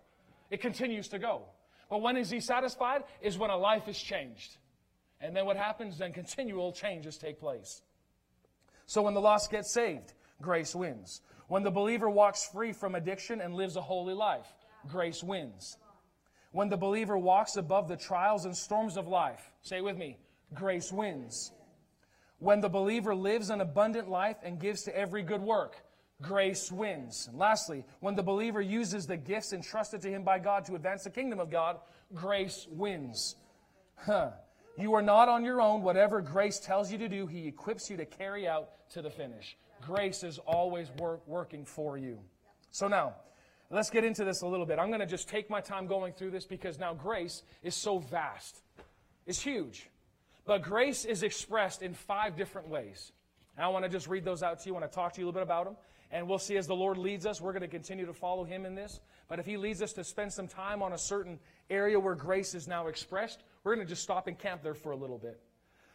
[0.51, 1.43] It continues to go.
[1.89, 3.05] But when is he satisfied?
[3.21, 4.57] Is when a life is changed.
[5.21, 5.99] And then what happens?
[5.99, 7.83] Then continual changes take place.
[8.87, 11.23] So when the lost gets saved, grace wins.
[11.49, 14.47] When the believer walks free from addiction and lives a holy life,
[14.89, 15.77] grace wins.
[16.53, 20.19] When the believer walks above the trials and storms of life, say with me,
[20.55, 21.53] grace wins.
[22.39, 25.77] When the believer lives an abundant life and gives to every good work,
[26.23, 27.27] grace wins.
[27.29, 31.05] And lastly, when the believer uses the gifts entrusted to him by God to advance
[31.05, 31.79] the kingdom of God,
[32.15, 33.37] grace wins.
[33.97, 34.31] Huh.
[34.79, 35.83] You are not on your own.
[35.83, 39.57] Whatever grace tells you to do, he equips you to carry out to the finish.
[39.83, 42.19] Grace is always work, working for you.
[42.71, 43.15] So now,
[43.71, 44.79] let's get into this a little bit.
[44.79, 47.99] I'm going to just take my time going through this because now grace is so
[47.99, 48.63] vast.
[49.27, 49.89] It's huge.
[50.45, 53.13] But grace is expressed in five different ways.
[53.57, 54.77] And I want to just read those out to you.
[54.77, 55.77] I want to talk to you a little bit about them.
[56.11, 58.65] And we'll see as the Lord leads us, we're going to continue to follow Him
[58.65, 59.01] in this.
[59.29, 61.39] But if He leads us to spend some time on a certain
[61.69, 64.93] area where grace is now expressed, we're going to just stop and camp there for
[64.93, 65.41] a little bit.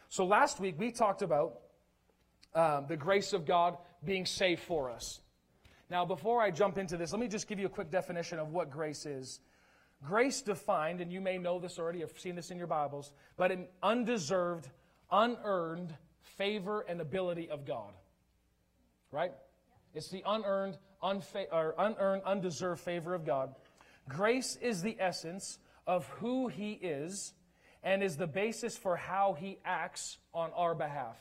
[0.08, 1.60] So last week we talked about
[2.54, 5.20] um, the grace of God being saved for us.
[5.88, 8.48] Now, before I jump into this, let me just give you a quick definition of
[8.48, 9.40] what grace is.
[10.02, 13.52] Grace defined, and you may know this already, I've seen this in your Bibles, but
[13.52, 14.68] an undeserved,
[15.10, 17.92] unearned favor and ability of God.
[19.10, 19.32] Right?
[19.94, 23.54] It's the unearned, unfa- unearned, undeserved favor of God.
[24.08, 27.34] Grace is the essence of who He is
[27.82, 31.16] and is the basis for how He acts on our behalf.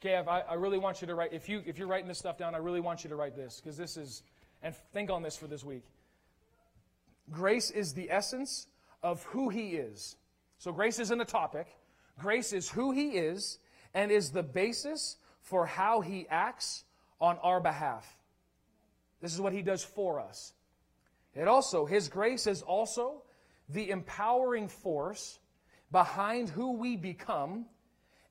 [0.00, 2.38] Okay, I, I really want you to write, if, you, if you're writing this stuff
[2.38, 4.22] down, I really want you to write this because this is,
[4.62, 5.84] and think on this for this week.
[7.30, 8.68] Grace is the essence
[9.02, 10.16] of who He is.
[10.58, 11.66] So grace isn't a topic.
[12.18, 13.58] Grace is who He is
[13.92, 16.84] and is the basis for how He acts
[17.20, 18.16] on our behalf.
[19.20, 20.52] This is what he does for us.
[21.34, 23.22] It also, his grace is also
[23.68, 25.38] the empowering force
[25.90, 27.66] behind who we become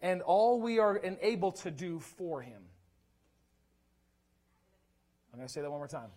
[0.02, 2.62] and all we are enabled to do for him.
[5.34, 6.10] I'm going to say that one more time.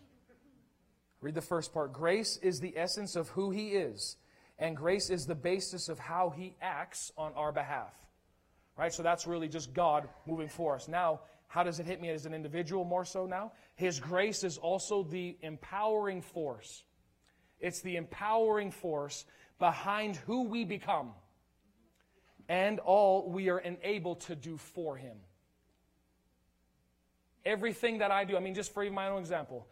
[1.20, 1.92] Read the first part.
[1.92, 4.16] Grace is the essence of who he is,
[4.58, 7.92] and grace is the basis of how he acts on our behalf.
[8.78, 8.92] Right?
[8.92, 10.88] So that's really just God moving for us.
[10.88, 13.50] Now, how does it hit me as an individual more so now?
[13.74, 16.84] His grace is also the empowering force.
[17.58, 19.24] It's the empowering force
[19.58, 21.10] behind who we become
[22.48, 25.16] and all we are enabled to do for Him.
[27.44, 29.66] Everything that I do, I mean, just for my own example,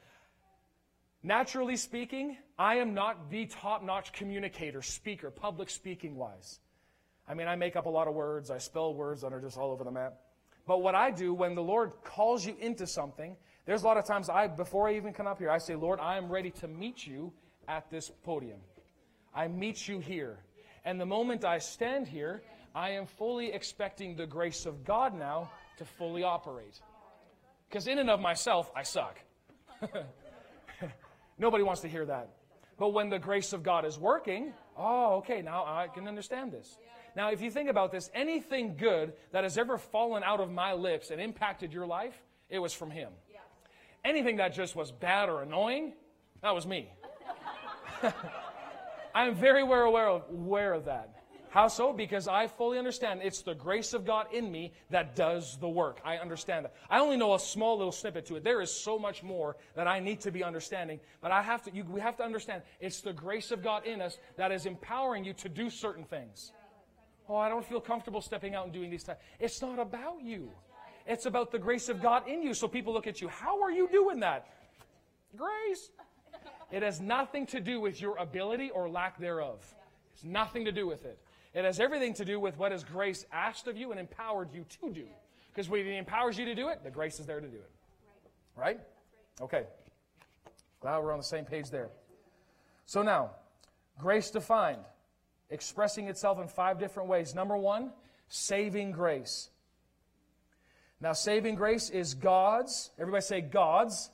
[1.23, 6.59] naturally speaking, I am not the top notch communicator, speaker, public speaking wise.
[7.29, 9.57] I mean, I make up a lot of words, I spell words that are just
[9.57, 10.15] all over the map.
[10.69, 14.05] But what I do when the Lord calls you into something, there's a lot of
[14.05, 16.69] times I, before I even come up here, I say, Lord, I am ready to
[16.69, 17.33] meet you
[17.67, 18.59] at this podium.
[19.35, 20.41] I meet you here.
[20.85, 22.43] And the moment I stand here,
[22.75, 26.79] I am fully expecting the grace of God now to fully operate.
[27.71, 29.19] Because in and of myself, I suck.
[31.39, 32.29] Nobody wants to hear that.
[32.79, 36.77] But when the grace of God is working, oh, okay, now I can understand this.
[37.19, 40.75] Now, if you think about this, anything good that has ever fallen out of my
[40.75, 42.15] lips and impacted your life,
[42.49, 43.11] it was from Him.
[44.05, 45.95] Anything that just was bad or annoying,
[46.43, 46.89] that was me.
[49.17, 51.17] I'm very well aware of, aware of that.
[51.51, 51.93] How so?
[51.93, 56.01] Because I fully understand it's the grace of God in me that does the work.
[56.05, 56.75] I understand that.
[56.89, 58.45] I only know a small little snippet to it.
[58.45, 61.75] There is so much more that I need to be understanding, but I have to,
[61.75, 65.25] you, we have to understand it's the grace of God in us that is empowering
[65.25, 66.53] you to do certain things.
[67.29, 69.19] Oh, I don't feel comfortable stepping out and doing these things.
[69.39, 70.51] It's not about you.
[71.07, 72.55] It's about the grace of God in you.
[72.55, 73.29] So people look at you.
[73.29, 74.47] How are you doing that?
[75.37, 75.91] Grace.
[76.71, 79.65] It has nothing to do with your ability or lack thereof.
[80.15, 81.19] It's nothing to do with it.
[81.55, 84.65] It has everything to do with what has grace asked of you and empowered you
[84.81, 85.07] to do.
[85.51, 87.71] Because when He empowers you to do it, the grace is there to do it.
[88.55, 88.81] Right?
[89.41, 89.65] Okay.
[90.81, 91.89] Glad we're on the same page there.
[92.87, 93.31] So now,
[93.99, 94.83] grace defined,
[95.51, 97.35] expressing itself in five different ways.
[97.35, 97.93] Number one,
[98.29, 99.51] saving grace.
[101.01, 104.11] Now, saving grace is God's, everybody say God's.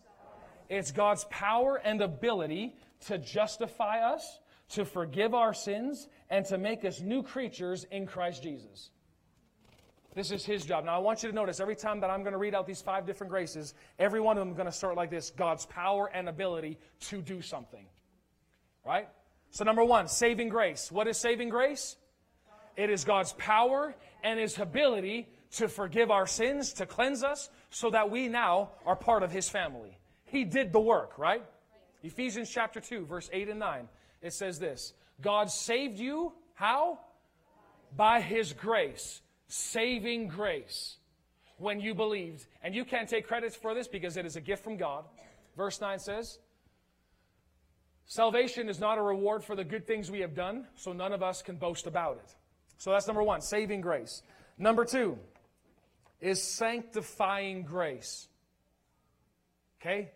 [0.69, 4.39] It's God's power and ability to justify us,
[4.71, 8.91] to forgive our sins, and to make us new creatures in Christ Jesus.
[10.15, 10.85] This is his job.
[10.85, 12.81] Now, I want you to notice every time that I'm going to read out these
[12.81, 16.11] five different graces, every one of them is going to start like this God's power
[16.15, 17.87] and ability to do something.
[18.87, 19.09] Right?
[19.55, 20.91] So, number one, saving grace.
[20.91, 21.95] What is saving grace?
[22.77, 27.89] It is God's power and his ability to forgive our sins, to cleanse us, so
[27.91, 29.97] that we now are part of his family.
[30.25, 31.45] He did the work, right?
[32.03, 33.89] Ephesians chapter 2, verse 8 and 9.
[34.23, 36.99] It says this God saved you, how?
[37.97, 40.97] By his grace, saving grace,
[41.59, 42.45] when you believed.
[42.61, 45.05] And you can't take credit for this because it is a gift from God.
[45.57, 46.41] Verse 9 says,
[48.07, 51.23] Salvation is not a reward for the good things we have done, so none of
[51.23, 52.35] us can boast about it.
[52.77, 54.23] So that's number one, saving grace.
[54.59, 55.19] Number two
[56.21, 58.29] is sanctifying grace.
[59.81, 60.11] Okay?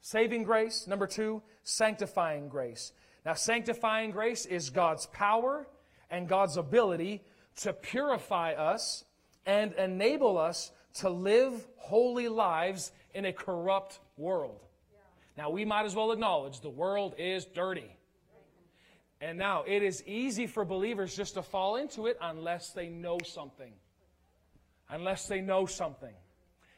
[0.00, 0.86] Saving grace.
[0.86, 2.92] Number two, sanctifying grace.
[3.24, 5.66] Now, sanctifying grace is God's power
[6.10, 7.22] and God's ability
[7.56, 9.04] to purify us
[9.44, 14.65] and enable us to live holy lives in a corrupt world.
[15.36, 17.90] Now, we might as well acknowledge the world is dirty.
[19.20, 23.18] And now, it is easy for believers just to fall into it unless they know
[23.24, 23.72] something.
[24.88, 26.14] Unless they know something.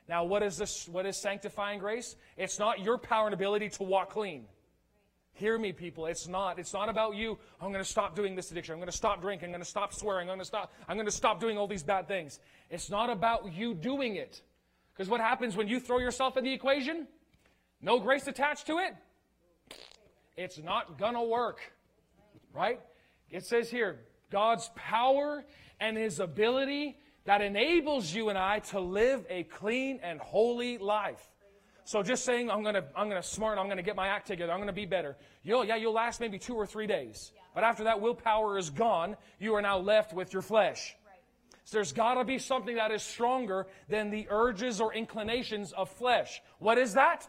[0.08, 0.88] Now, what is this?
[0.88, 2.16] What is sanctifying grace?
[2.36, 4.46] It's not your power and ability to walk clean.
[5.34, 6.06] Hear me, people.
[6.06, 6.58] It's not.
[6.58, 7.38] It's not about you.
[7.60, 8.72] Oh, I'm going to stop doing this addiction.
[8.72, 9.46] I'm going to stop drinking.
[9.46, 10.28] I'm going to stop swearing.
[10.28, 10.72] I'm going to stop.
[10.88, 12.40] I'm going to stop doing all these bad things.
[12.70, 14.42] It's not about you doing it.
[14.92, 17.06] Because what happens when you throw yourself in the equation?
[17.80, 18.94] No grace attached to it.
[20.36, 21.60] It's not going to work.
[22.52, 22.80] Right?
[23.30, 25.44] It says here, God's power
[25.80, 31.22] and his ability that enables you and I to live a clean and holy life.
[31.84, 34.58] So just saying, I'm gonna, I'm gonna smart, I'm gonna get my act together, I'm
[34.58, 35.16] gonna be better.
[35.42, 37.32] You'll, yeah, you'll last maybe two or three days.
[37.54, 40.94] But after that willpower is gone, you are now left with your flesh.
[41.64, 46.42] So there's gotta be something that is stronger than the urges or inclinations of flesh.
[46.58, 47.26] What is that?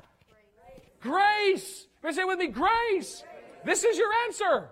[1.01, 1.87] Grace.
[2.01, 2.15] Grace.
[2.15, 3.23] Say with me, grace.
[3.65, 4.69] This is your answer.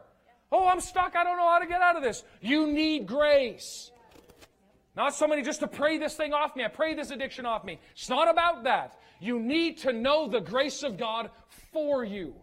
[0.52, 1.16] Oh, I'm stuck.
[1.16, 2.24] I don't know how to get out of this.
[2.42, 3.92] You need grace.
[4.96, 6.63] Not somebody just to pray this thing off me.
[6.63, 7.80] I pray this addiction off me.
[7.92, 9.00] It's not about that.
[9.20, 11.30] You need to know the grace of God
[11.72, 12.34] for you.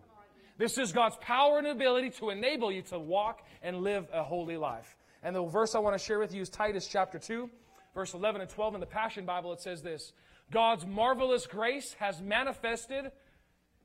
[0.57, 4.57] This is God's power and ability to enable you to walk and live a holy
[4.57, 4.97] life.
[5.23, 7.51] And the verse I want to share with you is Titus chapter 2,
[7.95, 9.53] verse 11 and 12 in the Passion Bible.
[9.53, 10.13] It says this
[10.53, 13.11] God's marvelous grace has manifested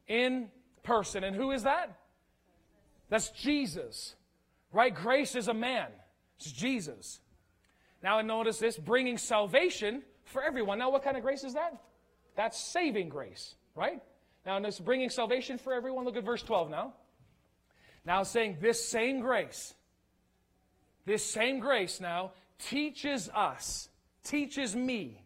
[0.09, 0.49] in
[0.83, 1.23] person.
[1.23, 1.97] And who is that?
[3.07, 4.15] That's Jesus.
[4.73, 4.93] Right?
[4.93, 5.87] Grace is a man.
[6.37, 7.21] It's Jesus.
[8.03, 10.79] Now, notice this bringing salvation for everyone.
[10.79, 11.81] Now, what kind of grace is that?
[12.35, 14.01] That's saving grace, right?
[14.45, 16.93] Now, this bringing salvation for everyone, look at verse 12 now.
[18.05, 19.73] Now, saying this same grace,
[21.05, 23.89] this same grace now teaches us,
[24.23, 25.21] teaches me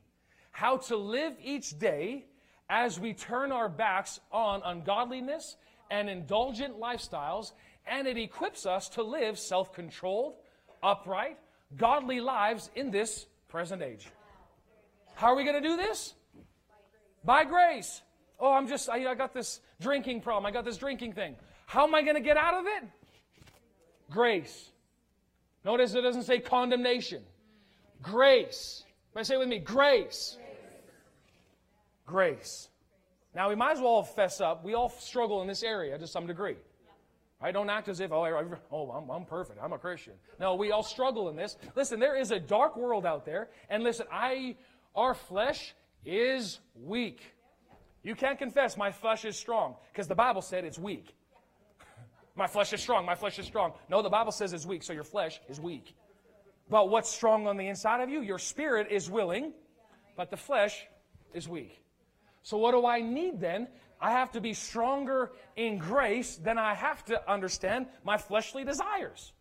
[0.51, 2.25] how to live each day
[2.73, 5.57] as we turn our backs on ungodliness
[5.91, 7.51] and indulgent lifestyles,
[7.85, 10.33] and it equips us to live self controlled,
[10.81, 11.37] upright,
[11.77, 14.07] godly lives in this present age.
[15.13, 16.15] How are we going to do this?
[17.23, 18.01] By grace.
[18.39, 20.47] Oh, I'm just, I, I got this drinking problem.
[20.47, 21.35] I got this drinking thing.
[21.67, 22.89] How am I going to get out of it?
[24.09, 24.71] Grace.
[25.63, 27.21] Notice it doesn't say condemnation.
[28.01, 28.83] Grace.
[29.11, 30.37] Everybody say with me, grace.
[30.39, 30.52] Grace.
[33.35, 34.63] Now, we might as well fess up.
[34.63, 36.57] We all struggle in this area to some degree.
[37.41, 39.59] I don't act as if, oh, I, oh I'm, I'm perfect.
[39.61, 40.13] I'm a Christian.
[40.39, 41.57] No, we all struggle in this.
[41.75, 43.49] Listen, there is a dark world out there.
[43.69, 44.55] And listen, I,
[44.95, 45.73] our flesh
[46.05, 47.19] is weak.
[48.01, 51.13] You can't confess my flesh is strong because the Bible said it's weak.
[52.35, 53.05] my flesh is strong.
[53.05, 53.73] My flesh is strong.
[53.89, 55.95] No, the Bible says it's weak, so your flesh is weak.
[56.69, 58.21] But what's strong on the inside of you?
[58.21, 59.51] Your spirit is willing,
[60.15, 60.85] but the flesh
[61.33, 61.82] is weak.
[62.43, 63.67] So, what do I need then?
[63.99, 69.31] I have to be stronger in grace than I have to understand my fleshly desires.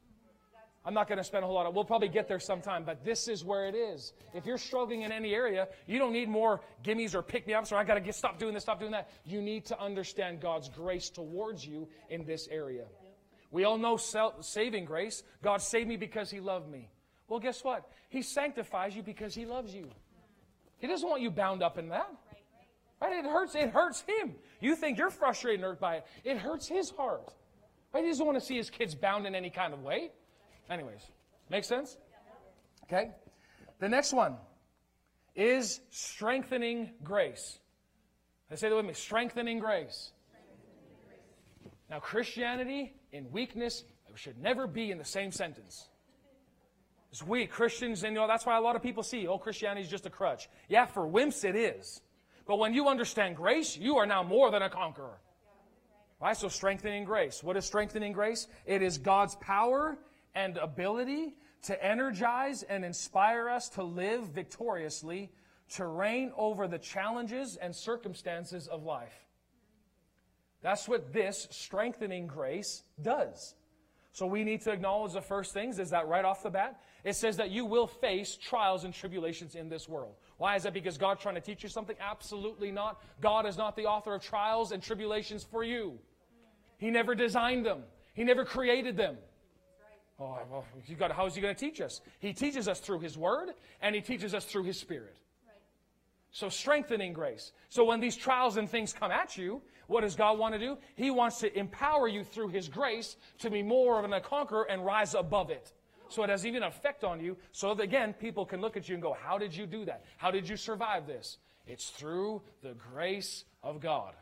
[0.84, 3.04] I'm not going to spend a whole lot of, we'll probably get there sometime, but
[3.04, 4.12] this is where it is.
[4.34, 7.70] If you're struggling in any area, you don't need more gimmies or pick me ups
[7.70, 9.08] or I got to get, stop doing this, stop doing that.
[9.24, 12.84] You need to understand God's grace towards you in this area.
[13.52, 15.22] We all know saving grace.
[15.42, 16.88] God saved me because He loved me.
[17.28, 17.88] Well, guess what?
[18.08, 19.88] He sanctifies you because He loves you.
[20.78, 22.10] He doesn't want you bound up in that.
[23.02, 23.24] Right?
[23.24, 23.56] It hurts.
[23.56, 24.36] It hurts him.
[24.60, 26.06] You think you're frustrated and by it.
[26.22, 27.34] It hurts his heart.
[27.92, 28.04] Right?
[28.04, 30.12] He doesn't want to see his kids bound in any kind of way.
[30.70, 31.00] Anyways,
[31.50, 31.96] make sense?
[32.84, 33.10] Okay.
[33.80, 34.36] The next one
[35.34, 37.58] is strengthening grace.
[38.52, 38.94] I say that with me.
[38.94, 40.12] Strengthening grace.
[41.90, 43.82] Now, Christianity in weakness
[44.14, 45.88] should never be in the same sentence.
[47.10, 47.50] It's weak.
[47.50, 50.06] Christians, and you know, that's why a lot of people see, oh, Christianity is just
[50.06, 50.48] a crutch.
[50.68, 52.00] Yeah, for wimps it is.
[52.46, 55.20] But when you understand grace, you are now more than a conqueror.
[56.20, 56.36] Right?
[56.36, 57.42] So strengthening grace.
[57.42, 58.46] What is strengthening grace?
[58.66, 59.98] It is God's power
[60.34, 65.30] and ability to energize and inspire us to live victoriously,
[65.70, 69.26] to reign over the challenges and circumstances of life.
[70.62, 73.54] That's what this strengthening grace does.
[74.12, 77.16] So we need to acknowledge the first things is that right off the bat, it
[77.16, 80.14] says that you will face trials and tribulations in this world.
[80.42, 80.74] Why is that?
[80.74, 81.94] Because God's trying to teach you something?
[82.00, 83.00] Absolutely not.
[83.20, 86.00] God is not the author of trials and tribulations for you.
[86.78, 87.84] He never designed them.
[88.14, 89.18] He never created them.
[90.18, 92.00] Oh, well, you got, how is he going to teach us?
[92.18, 93.50] He teaches us through his word
[93.80, 95.16] and he teaches us through his spirit.
[96.32, 97.52] So strengthening grace.
[97.68, 100.76] So when these trials and things come at you, what does God want to do?
[100.96, 104.84] He wants to empower you through His grace to be more of a conqueror and
[104.84, 105.72] rise above it.
[106.12, 107.38] So it has even effect on you.
[107.52, 110.04] So that, again, people can look at you and go, How did you do that?
[110.18, 111.38] How did you survive this?
[111.66, 114.14] It's through the grace of God.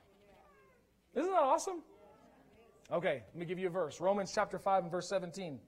[1.14, 1.83] Isn't that awesome?
[2.92, 4.00] Okay, let me give you a verse.
[4.00, 5.59] Romans chapter 5 and verse 17.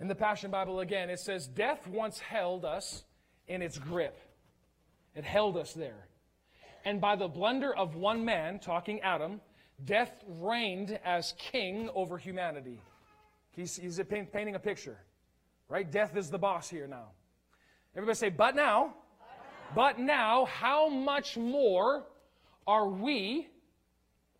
[0.00, 3.04] In the Passion Bible again, it says, Death once held us
[3.48, 4.18] in its grip.
[5.14, 6.08] It held us there.
[6.84, 9.40] And by the blunder of one man, talking Adam,
[9.84, 12.80] death reigned as king over humanity.
[13.52, 14.98] He's, he's painting a picture,
[15.68, 15.90] right?
[15.90, 17.08] Death is the boss here now.
[17.94, 18.94] Everybody say, but now,
[19.74, 22.04] but now, how much more
[22.66, 23.48] are we,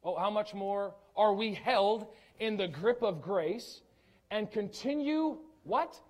[0.03, 2.07] oh, how much more are we held
[2.41, 3.82] in the grip of grace
[4.30, 6.01] and continue what?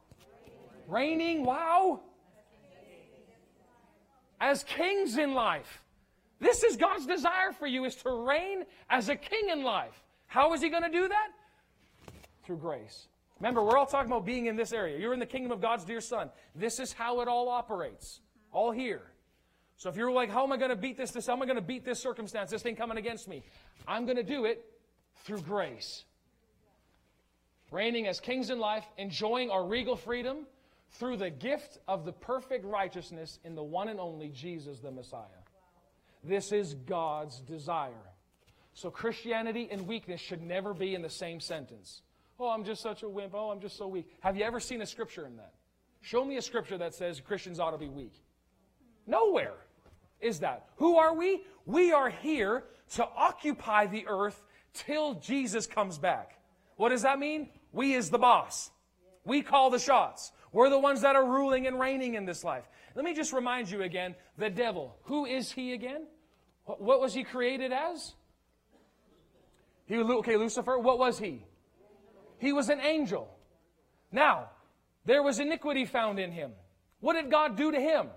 [0.87, 2.01] Reigning, wow.
[4.41, 5.83] As kings in life.
[6.41, 10.03] This is God's desire for you is to reign as a king in life.
[10.27, 11.29] How is he going to do that?
[12.45, 13.07] Through grace.
[13.41, 14.99] Remember, we're all talking about being in this area.
[14.99, 16.31] You're in the kingdom of God's dear son.
[16.55, 18.21] This is how it all operates.
[18.53, 19.03] All here.
[19.77, 21.11] So if you're like, how am I going to beat this?
[21.11, 22.51] This how am I going to beat this circumstance?
[22.51, 23.43] This thing coming against me.
[23.89, 24.65] I'm going to do it
[25.25, 26.05] through grace.
[27.73, 30.47] Reigning as kings in life, enjoying our regal freedom
[30.93, 35.25] through the gift of the perfect righteousness in the one and only Jesus the Messiah.
[36.23, 38.13] This is God's desire.
[38.75, 42.03] So Christianity and weakness should never be in the same sentence.
[42.43, 43.35] Oh, I'm just such a wimp.
[43.37, 44.11] Oh, I'm just so weak.
[44.19, 45.53] Have you ever seen a scripture in that?
[46.01, 48.21] Show me a scripture that says Christians ought to be weak.
[49.07, 49.55] Nowhere
[50.21, 50.67] is that.
[50.79, 51.45] Who are we?
[51.67, 52.65] We are here
[52.95, 54.43] to occupy the earth
[54.75, 56.37] till Jesus comes back.
[56.75, 57.49] What does that mean?
[57.71, 58.73] We is the boss.
[59.25, 60.33] We call the shots.
[60.51, 62.65] We're the ones that are ruling and reigning in this life.
[62.97, 64.97] Let me just remind you again the devil.
[65.05, 66.09] Who is he again?
[66.65, 68.15] What was he created as?
[69.87, 71.45] He, okay, Lucifer, what was he?
[72.43, 73.33] He was an angel.
[74.11, 74.51] Now,
[75.05, 76.51] there was iniquity found in him.
[76.99, 78.09] What did God do to him?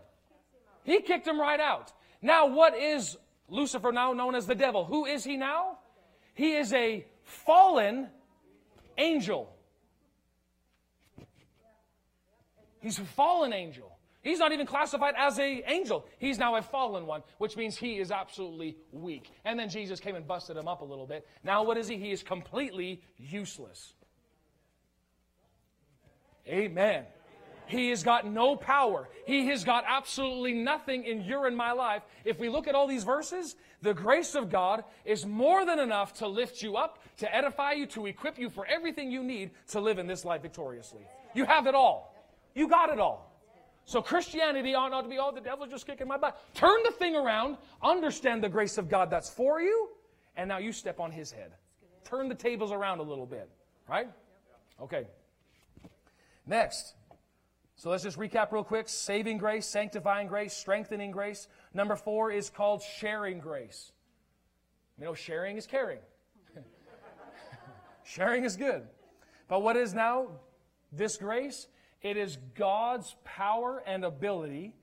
[0.84, 1.94] He kicked him right out.
[2.24, 3.18] Now, what is
[3.50, 4.84] Lucifer, now known as the devil?
[4.84, 5.78] Who is he now?
[6.34, 8.08] He is a fallen
[8.98, 9.56] angel.
[12.80, 13.96] He's a fallen angel.
[14.24, 16.08] He's not even classified as a angel.
[16.18, 19.30] He's now a fallen one, which means he is absolutely weak.
[19.46, 21.28] And then Jesus came and busted him up a little bit.
[21.44, 21.98] Now what is he?
[21.98, 23.94] He is completely useless.
[26.48, 27.06] Amen.
[27.68, 29.10] He has got no power.
[29.26, 32.04] He has got absolutely nothing in your and my life.
[32.24, 36.14] If we look at all these verses, the grace of God is more than enough
[36.16, 39.80] to lift you up, to edify you, to equip you for everything you need to
[39.80, 41.02] live in this life victoriously.
[41.34, 42.14] You have it all.
[42.54, 43.32] You got it all.
[43.86, 46.40] So Christianity ought not to be, oh, the devil's just kicking my butt.
[46.56, 49.90] Turn the thing around, understand the grace of God that's for you,
[50.38, 51.52] and now you step on his head.
[52.04, 53.50] Turn the tables around a little bit.
[53.88, 54.08] Right?
[54.82, 55.06] Okay.
[56.48, 56.96] Next,
[57.76, 61.48] so let's just recap real quick saving grace, sanctifying grace, strengthening grace.
[61.74, 63.92] Number four is called sharing grace.
[64.98, 66.00] You know, sharing is caring.
[68.04, 68.84] sharing is good.
[69.48, 70.28] But what is now
[70.92, 71.68] this grace?
[72.02, 74.74] It is God's power and ability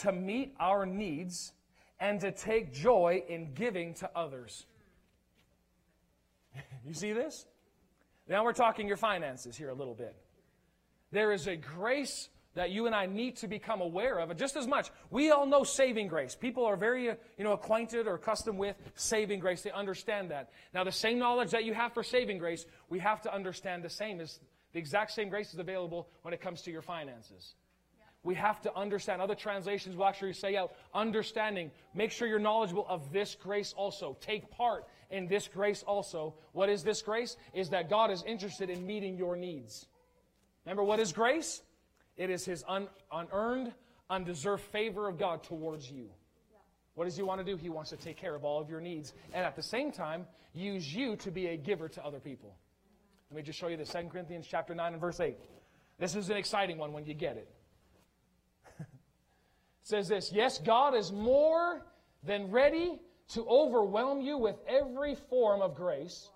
[0.00, 1.52] to meet our needs
[2.00, 4.66] and to take joy in giving to others.
[6.86, 7.46] you see this?
[8.28, 10.16] Now we're talking your finances here a little bit.
[11.12, 14.30] There is a grace that you and I need to become aware of.
[14.30, 16.34] And just as much, we all know saving grace.
[16.34, 19.62] People are very, uh, you know, acquainted or accustomed with saving grace.
[19.62, 20.50] They understand that.
[20.74, 23.90] Now, the same knowledge that you have for saving grace, we have to understand the
[23.90, 24.40] same as
[24.72, 27.54] the exact same grace is available when it comes to your finances.
[28.22, 29.22] We have to understand.
[29.22, 31.70] Other translations will actually say out understanding.
[31.94, 34.16] Make sure you're knowledgeable of this grace also.
[34.20, 36.34] Take part in this grace also.
[36.52, 37.36] What is this grace?
[37.54, 39.86] Is that God is interested in meeting your needs.
[40.64, 41.62] Remember, what is grace?
[42.16, 43.72] It is His un- unearned,
[44.08, 46.10] undeserved favor of God towards you.
[46.94, 47.56] What does He want to do?
[47.56, 50.26] He wants to take care of all of your needs and at the same time
[50.52, 52.56] use you to be a giver to other people.
[53.30, 55.36] Let me just show you this 2 Corinthians chapter 9 and verse 8.
[55.98, 57.48] This is an exciting one when you get it.
[58.80, 58.86] it
[59.82, 61.86] says this Yes, God is more
[62.24, 66.28] than ready to overwhelm you with every form of grace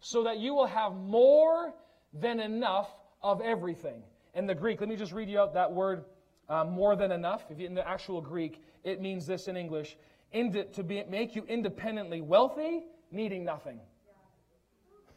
[0.00, 1.72] so that you will have more
[2.12, 2.90] than enough
[3.22, 4.02] of everything
[4.34, 6.04] in the Greek, let me just read you out that word
[6.48, 7.44] uh, more than enough.
[7.50, 9.96] If you, in the actual Greek, it means this in English
[10.32, 13.80] ind- to be, make you independently wealthy, needing nothing.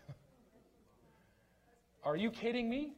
[2.04, 2.94] Are you kidding me?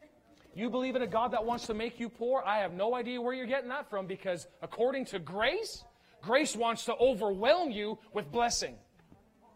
[0.54, 2.42] You believe in a God that wants to make you poor?
[2.46, 5.84] I have no idea where you're getting that from because according to grace,
[6.22, 8.76] grace wants to overwhelm you with blessing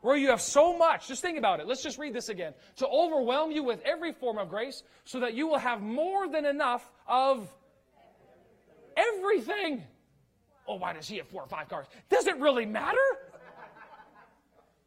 [0.02, 1.08] where you have so much.
[1.08, 1.68] Just think about it.
[1.68, 2.54] Let's just read this again.
[2.78, 6.46] To overwhelm you with every form of grace so that you will have more than
[6.46, 7.48] enough of
[8.96, 9.84] everything.
[10.68, 11.88] Oh, why does he have four or five cars?
[12.10, 12.98] Does it really matter?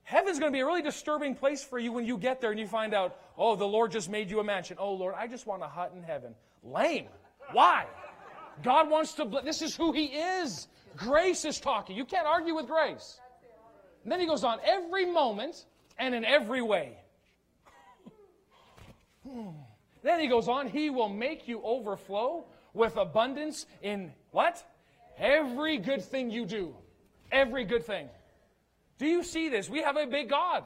[0.05, 2.61] Heaven's going to be a really disturbing place for you when you get there and
[2.61, 4.77] you find out, oh, the Lord just made you a mansion.
[4.79, 6.35] Oh, Lord, I just want a hut in heaven.
[6.63, 7.07] Lame.
[7.53, 7.87] Why?
[8.63, 10.69] God wants to, this is who He is.
[10.97, 11.97] Grace is talking.
[11.97, 13.19] You can't argue with grace.
[14.03, 15.65] And then he goes on, every moment
[15.99, 16.99] and in every way.
[19.29, 19.51] Hmm.
[20.03, 22.45] then he goes on, he will make you overflow
[22.75, 24.65] with abundance in what?
[25.17, 26.75] Every good thing you do.
[27.31, 28.09] Every good thing.
[28.99, 29.71] Do you see this?
[29.71, 30.65] We have a big God.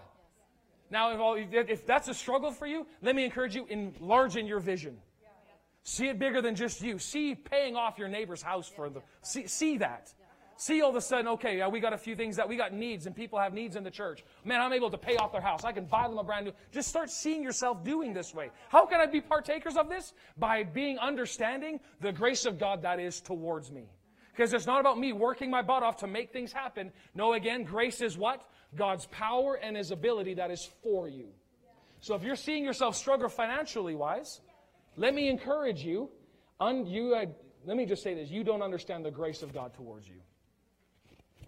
[0.91, 4.97] Now, if, that's a struggle for you, let me encourage you, enlarge in your vision.
[5.83, 6.99] See it bigger than just you.
[6.99, 10.13] See paying off your neighbor's house for the, see, see that
[10.57, 12.73] see all of a sudden, okay, yeah, we got a few things that we got
[12.73, 14.25] needs and people have needs in the church.
[14.45, 15.65] Man, I'm able to pay off their house.
[15.65, 16.53] I can buy them a brand new.
[16.73, 18.51] Just start seeing yourself doing this way.
[18.69, 20.13] How can I be partakers of this?
[20.37, 23.85] By being understanding the grace of God that is towards me.
[24.33, 26.93] Because it's not about me working my butt off to make things happen.
[27.15, 28.47] No, again, grace is what?
[28.75, 31.29] God's power and His ability that is for you.
[32.01, 34.41] So if you're seeing yourself struggle financially wise,
[34.97, 36.11] let me encourage you
[36.61, 37.27] Un, you, uh,
[37.67, 40.21] let me just say this you don't understand the grace of God towards you.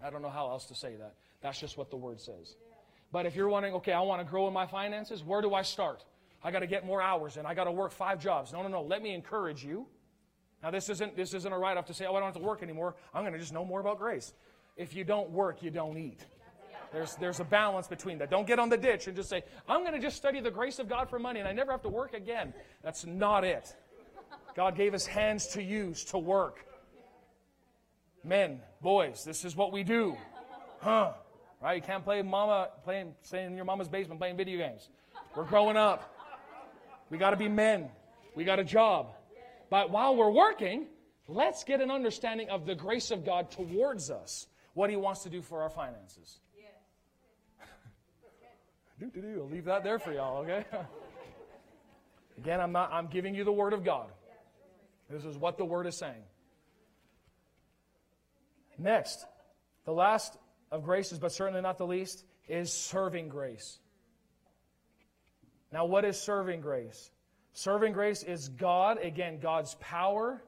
[0.03, 1.15] I don't know how else to say that.
[1.41, 2.55] That's just what the word says.
[3.11, 5.61] But if you're wondering, okay, I want to grow in my finances, where do I
[5.63, 6.05] start?
[6.43, 8.53] I got to get more hours and I got to work five jobs.
[8.53, 8.81] No, no, no.
[8.81, 9.87] Let me encourage you.
[10.61, 12.47] Now, this isn't, this isn't a write off to say, oh, I don't have to
[12.47, 12.95] work anymore.
[13.13, 14.33] I'm going to just know more about grace.
[14.77, 16.25] If you don't work, you don't eat.
[16.91, 18.29] There's, there's a balance between that.
[18.29, 20.79] Don't get on the ditch and just say, I'm going to just study the grace
[20.79, 22.53] of God for money and I never have to work again.
[22.83, 23.75] That's not it.
[24.55, 26.65] God gave us hands to use, to work.
[28.29, 30.15] Men, boys, this is what we do.
[30.81, 31.13] Huh?
[31.59, 31.77] Right?
[31.77, 34.87] You can't play mama, playing, staying in your mama's basement playing video games.
[35.35, 36.15] We're growing up.
[37.09, 37.89] We got to be men.
[38.35, 39.07] We got a job.
[39.71, 40.85] But while we're working,
[41.27, 45.29] let's get an understanding of the grace of God towards us, what He wants to
[45.31, 46.39] do for our finances.
[48.99, 49.41] do, do, do.
[49.41, 50.65] I'll leave that there for y'all, okay?
[52.37, 54.11] Again, I'm not I'm giving you the word of God.
[55.09, 56.28] This is what the word is saying.
[58.79, 59.25] Next,
[59.85, 60.37] the last
[60.71, 63.79] of graces, but certainly not the least, is serving grace.
[65.71, 67.11] Now, what is serving grace?
[67.53, 70.41] Serving grace is God, again, God's power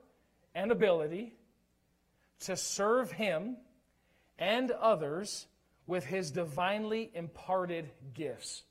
[0.55, 1.33] and ability
[2.41, 3.57] to serve Him
[4.39, 5.47] and others
[5.85, 8.63] with His divinely imparted gifts.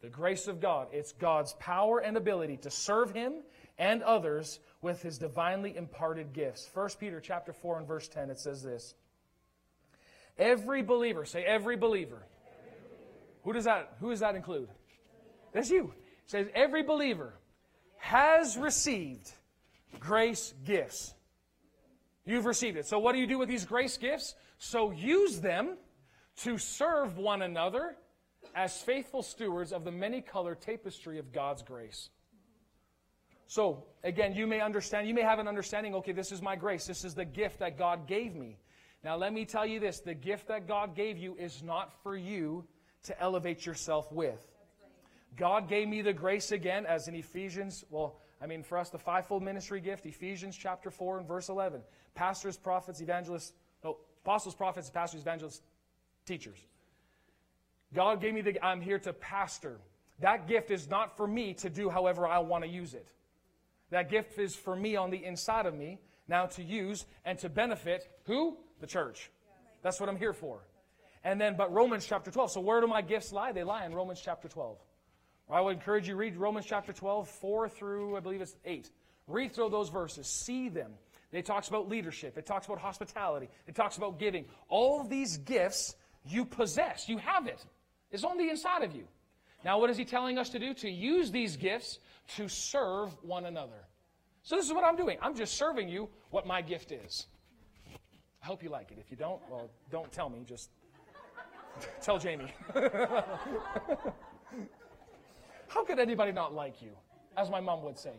[0.00, 3.42] The grace of God, it's God's power and ability to serve Him
[3.78, 6.68] and others with His divinely imparted gifts.
[6.72, 8.94] 1 Peter chapter 4 and verse 10, it says this.
[10.38, 12.22] Every believer, say every believer.
[13.42, 14.68] Who does that, who does that include?
[15.52, 15.92] That's you.
[16.24, 17.34] It says every believer
[17.96, 19.32] has received
[19.98, 21.14] grace gifts.
[22.24, 22.86] You've received it.
[22.86, 24.34] So what do you do with these grace gifts?
[24.58, 25.76] So use them
[26.42, 27.96] to serve one another
[28.54, 32.10] as faithful stewards of the many colored tapestry of God's grace.
[33.48, 36.86] So, again, you may understand, you may have an understanding, okay, this is my grace.
[36.86, 38.58] This is the gift that God gave me.
[39.02, 42.14] Now, let me tell you this the gift that God gave you is not for
[42.14, 42.66] you
[43.04, 44.46] to elevate yourself with.
[45.34, 48.98] God gave me the grace again, as in Ephesians, well, I mean, for us, the
[48.98, 51.80] fivefold ministry gift, Ephesians chapter 4 and verse 11.
[52.14, 55.62] Pastors, prophets, evangelists, no, apostles, prophets, pastors, evangelists,
[56.26, 56.58] teachers.
[57.94, 59.78] God gave me the, I'm here to pastor.
[60.20, 63.08] That gift is not for me to do however I want to use it.
[63.90, 67.48] That gift is for me on the inside of me now to use and to
[67.48, 68.56] benefit who?
[68.80, 69.30] The church.
[69.82, 70.60] That's what I'm here for.
[71.24, 72.52] And then, but Romans chapter 12.
[72.52, 73.52] So where do my gifts lie?
[73.52, 74.78] They lie in Romans chapter 12.
[75.50, 78.90] I would encourage you read Romans chapter 12, 4 through, I believe it's 8.
[79.26, 80.26] Read through those verses.
[80.26, 80.92] See them.
[81.32, 82.38] It talks about leadership.
[82.38, 83.48] It talks about hospitality.
[83.66, 84.44] It talks about giving.
[84.68, 87.08] All these gifts you possess.
[87.08, 87.64] You have it.
[88.10, 89.04] It's on the inside of you.
[89.64, 90.72] Now, what is he telling us to do?
[90.74, 91.98] To use these gifts
[92.36, 93.86] to serve one another.
[94.42, 95.18] So this is what I'm doing.
[95.20, 97.26] I'm just serving you what my gift is.
[98.42, 98.98] I hope you like it.
[98.98, 100.44] If you don't, well, don't tell me.
[100.46, 100.70] Just
[102.00, 102.52] tell Jamie.
[105.68, 106.92] How could anybody not like you?
[107.36, 108.12] As my mom would say.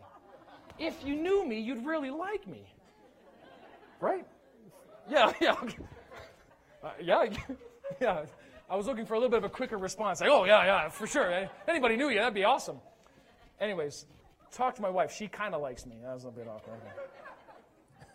[0.77, 2.63] If you knew me, you'd really like me.
[3.99, 4.25] Right?
[5.09, 5.55] Yeah, yeah.
[6.83, 7.25] Uh, yeah,
[7.99, 8.25] yeah.
[8.69, 10.21] I was looking for a little bit of a quicker response.
[10.21, 11.49] Like, oh, yeah, yeah, for sure.
[11.67, 12.79] Anybody knew you, that'd be awesome.
[13.59, 14.05] Anyways,
[14.51, 15.13] talk to my wife.
[15.13, 15.97] She kind of likes me.
[16.03, 16.79] That was a bit awkward.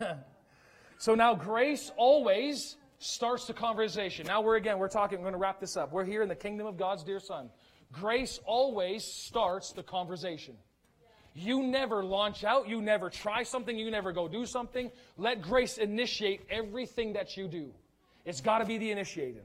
[0.99, 4.27] so now grace always starts the conversation.
[4.27, 5.93] Now we're again, we're talking, we're going to wrap this up.
[5.93, 7.51] We're here in the kingdom of God's dear Son.
[7.93, 10.57] Grace always starts the conversation.
[11.35, 14.91] You never launch out, you never try something, you never go do something.
[15.17, 17.73] Let grace initiate everything that you do.
[18.25, 19.43] It's got to be the initiating.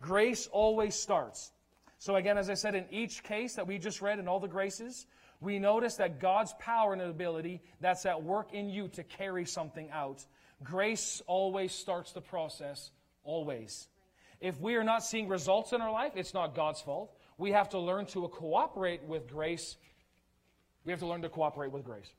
[0.00, 1.52] Grace always starts.
[1.98, 4.48] So, again, as I said, in each case that we just read in all the
[4.48, 5.06] graces,
[5.40, 9.90] we notice that God's power and ability that's at work in you to carry something
[9.90, 10.24] out.
[10.62, 12.90] Grace always starts the process,
[13.24, 13.88] always.
[14.40, 17.16] If we are not seeing results in our life, it's not God's fault.
[17.38, 19.76] We have to learn to cooperate with grace.
[20.84, 22.10] We have to learn to cooperate with grace.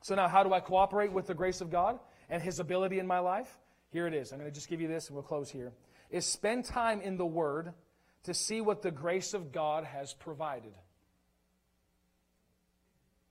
[0.00, 1.98] So, now how do I cooperate with the grace of God
[2.28, 3.58] and His ability in my life?
[3.90, 4.32] Here it is.
[4.32, 5.72] I'm going to just give you this and we'll close here.
[6.10, 7.72] Is spend time in the Word
[8.24, 10.72] to see what the grace of God has provided.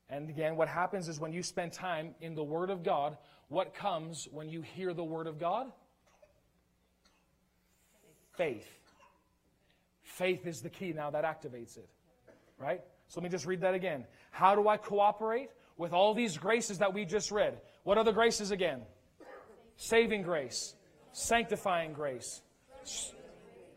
[0.09, 3.17] And again, what happens is when you spend time in the Word of God,
[3.49, 5.71] what comes when you hear the Word of God?
[8.37, 8.67] Faith.
[10.03, 11.89] Faith is the key now that activates it.
[12.57, 12.81] Right?
[13.07, 14.05] So let me just read that again.
[14.31, 17.59] How do I cooperate with all these graces that we just read?
[17.83, 18.81] What are the graces again?
[19.75, 20.75] Saving grace,
[21.11, 22.41] sanctifying grace,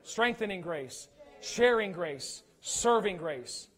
[0.03, 1.09] strengthening grace,
[1.41, 3.69] sharing grace, serving grace.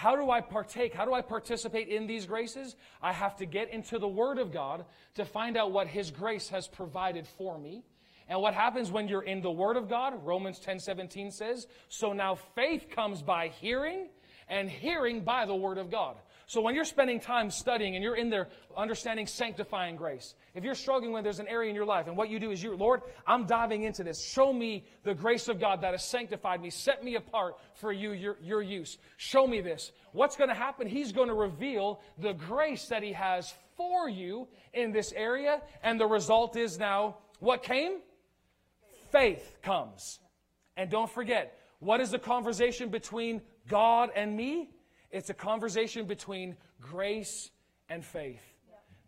[0.00, 0.94] How do I partake?
[0.94, 2.74] How do I participate in these graces?
[3.02, 4.86] I have to get into the Word of God
[5.16, 7.84] to find out what His grace has provided for me.
[8.26, 10.14] And what happens when you're in the Word of God?
[10.24, 14.08] Romans 10 17 says, So now faith comes by hearing,
[14.48, 16.16] and hearing by the Word of God.
[16.50, 20.74] So when you're spending time studying and you're in there understanding sanctifying grace, if you're
[20.74, 23.02] struggling when there's an area in your life and what you do is you, Lord,
[23.24, 24.20] I'm diving into this.
[24.20, 28.10] Show me the grace of God that has sanctified me, set me apart for you,
[28.10, 28.98] your, your use.
[29.16, 29.92] Show me this.
[30.10, 30.88] What's going to happen?
[30.88, 35.62] He's going to reveal the grace that He has for you in this area.
[35.84, 38.00] And the result is now what came?
[39.12, 40.18] Faith comes.
[40.76, 44.70] And don't forget, what is the conversation between God and me?
[45.10, 47.50] It's a conversation between grace
[47.88, 48.42] and faith.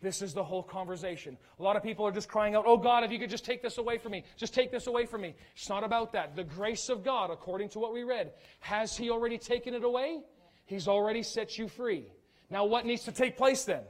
[0.00, 1.38] This is the whole conversation.
[1.60, 3.62] A lot of people are just crying out, Oh God, if you could just take
[3.62, 5.36] this away from me, just take this away from me.
[5.54, 6.34] It's not about that.
[6.34, 10.22] The grace of God, according to what we read, has He already taken it away?
[10.66, 12.06] He's already set you free.
[12.50, 13.82] Now, what needs to take place then?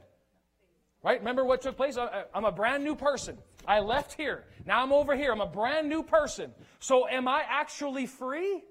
[1.03, 1.17] Right?
[1.19, 1.97] Remember what took place?
[2.33, 3.37] I'm a brand new person.
[3.67, 4.45] I left here.
[4.65, 5.31] Now I'm over here.
[5.31, 6.51] I'm a brand new person.
[6.79, 8.63] So, am I actually free?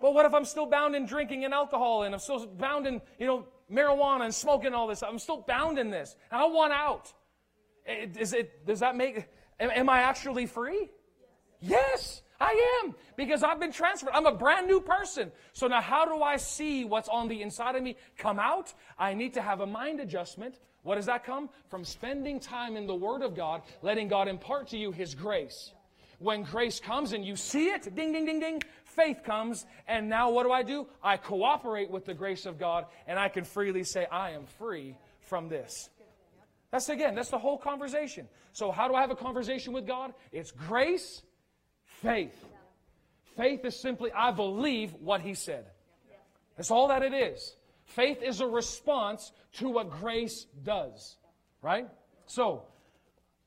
[0.00, 3.00] Well, what if I'm still bound in drinking and alcohol and I'm still bound in,
[3.18, 5.02] you know, marijuana and smoking all this?
[5.02, 6.16] I'm still bound in this.
[6.30, 7.12] I want out.
[7.86, 9.28] Is it, does that make,
[9.58, 10.90] am I actually free?
[11.60, 12.94] Yes, I am.
[13.16, 14.10] Because I've been transferred.
[14.14, 15.30] I'm a brand new person.
[15.52, 18.72] So now how do I see what's on the inside of me come out?
[18.98, 20.58] I need to have a mind adjustment.
[20.82, 21.50] What does that come?
[21.68, 25.72] From spending time in the Word of God, letting God impart to you His grace.
[26.18, 28.62] When grace comes and you see it, ding, ding, ding, ding,
[29.00, 30.86] faith comes, and now what do I do?
[31.02, 34.96] I cooperate with the grace of God, and I can freely say, I am free
[35.20, 35.88] from this.
[36.70, 38.28] That's again, that's the whole conversation.
[38.52, 40.12] So, how do I have a conversation with God?
[40.32, 41.22] It's grace,
[41.84, 42.44] faith.
[43.36, 45.66] Faith is simply, I believe what He said.
[46.56, 47.56] That's all that it is.
[47.84, 51.16] Faith is a response to what grace does,
[51.62, 51.88] right?
[52.26, 52.64] So,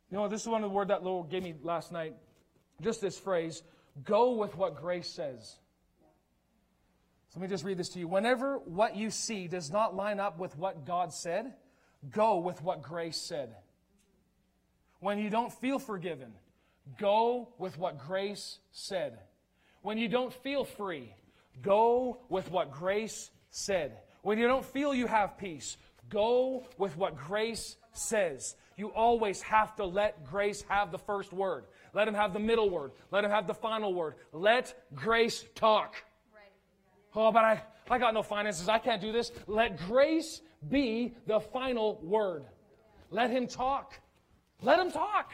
[0.10, 2.16] you know, this is one of the words that Lord gave me last night.
[2.82, 3.64] Just this phrase
[4.04, 5.56] Go with what grace says.
[7.30, 8.08] So let me just read this to you.
[8.08, 11.54] Whenever what you see does not line up with what God said,
[12.12, 13.56] go with what grace said.
[15.00, 16.32] When you don't feel forgiven,
[17.00, 19.20] go with what grace said.
[19.82, 21.14] When you don't feel free,
[21.62, 23.98] go with what grace said.
[24.22, 25.78] When you don't feel you have peace,
[26.10, 28.56] go with what grace says.
[28.78, 31.66] You always have to let grace have the first word.
[31.94, 32.92] Let him have the middle word.
[33.12, 34.16] Let him have the final word.
[34.32, 35.96] Let grace talk.
[37.16, 38.68] Oh, but I, I got no finances.
[38.68, 39.32] I can't do this.
[39.46, 42.46] Let grace be the final word.
[43.12, 43.94] Let him talk.
[44.62, 45.34] Let him talk.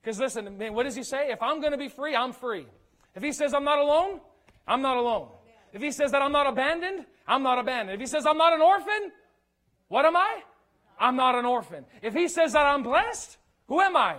[0.00, 1.30] Because listen, man, what does he say?
[1.30, 2.66] If I'm going to be free, I'm free.
[3.14, 4.20] If he says I'm not alone,
[4.66, 5.28] I'm not alone.
[5.72, 7.94] If he says that I'm not abandoned, I'm not abandoned.
[7.94, 9.12] If he says I'm not an orphan,
[9.88, 10.42] what am I?
[10.98, 11.84] I'm not an orphan.
[12.02, 14.16] If he says that I'm blessed, who am I?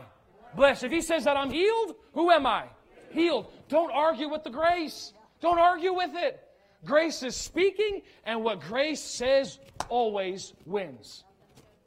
[0.55, 0.83] Blessed.
[0.83, 2.65] If he says that I'm healed, who am I?
[3.11, 3.51] Healed.
[3.69, 5.13] Don't argue with the grace.
[5.41, 6.41] Don't argue with it.
[6.85, 11.23] Grace is speaking, and what grace says always wins.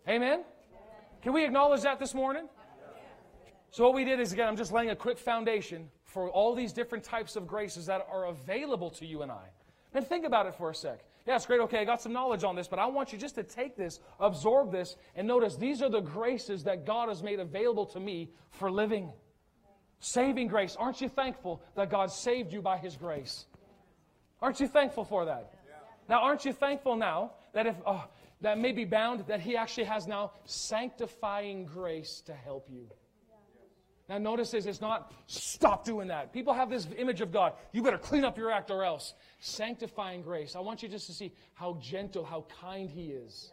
[0.08, 0.42] Amen?
[1.22, 2.48] Can we acknowledge that this morning?
[3.70, 6.72] So, what we did is, again, I'm just laying a quick foundation for all these
[6.72, 9.44] different types of graces that are available to you and I.
[9.94, 11.04] And think about it for a sec.
[11.28, 11.60] Yeah, it's great.
[11.60, 14.00] Okay, I got some knowledge on this, but I want you just to take this,
[14.18, 18.30] absorb this, and notice these are the graces that God has made available to me
[18.48, 19.12] for living.
[20.00, 20.74] Saving grace.
[20.74, 23.44] Aren't you thankful that God saved you by His grace?
[24.40, 25.52] Aren't you thankful for that?
[26.08, 28.08] Now, aren't you thankful now that if oh,
[28.40, 32.88] that may be bound, that He actually has now sanctifying grace to help you?
[34.08, 36.32] Now, notice this, it's not stop doing that.
[36.32, 37.52] People have this image of God.
[37.72, 39.12] You better clean up your act or else.
[39.40, 40.56] Sanctifying grace.
[40.56, 43.52] I want you just to see how gentle, how kind He is.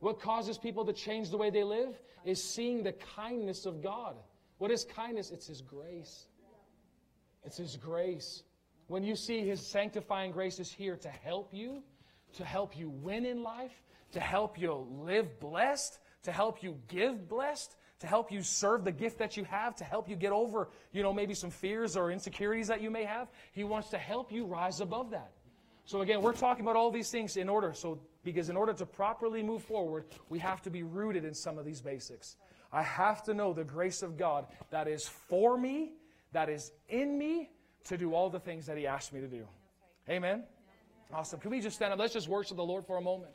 [0.00, 4.16] What causes people to change the way they live is seeing the kindness of God.
[4.58, 5.30] What is kindness?
[5.30, 6.26] It's His grace.
[7.44, 8.44] It's His grace.
[8.86, 11.82] When you see His sanctifying grace is here to help you,
[12.34, 17.28] to help you win in life, to help you live blessed, to help you give
[17.28, 20.68] blessed, to help you serve the gift that you have, to help you get over,
[20.92, 23.28] you know, maybe some fears or insecurities that you may have.
[23.52, 25.32] He wants to help you rise above that.
[25.86, 28.84] So again, we're talking about all these things in order, so because in order to
[28.84, 32.36] properly move forward, we have to be rooted in some of these basics.
[32.72, 35.92] I have to know the grace of God that is for me,
[36.32, 37.50] that is in me
[37.84, 39.46] to do all the things that He asked me to do.
[40.10, 40.42] Amen.
[41.12, 41.38] Awesome.
[41.38, 42.00] Can we just stand up?
[42.00, 43.30] Let's just worship the Lord for a moment.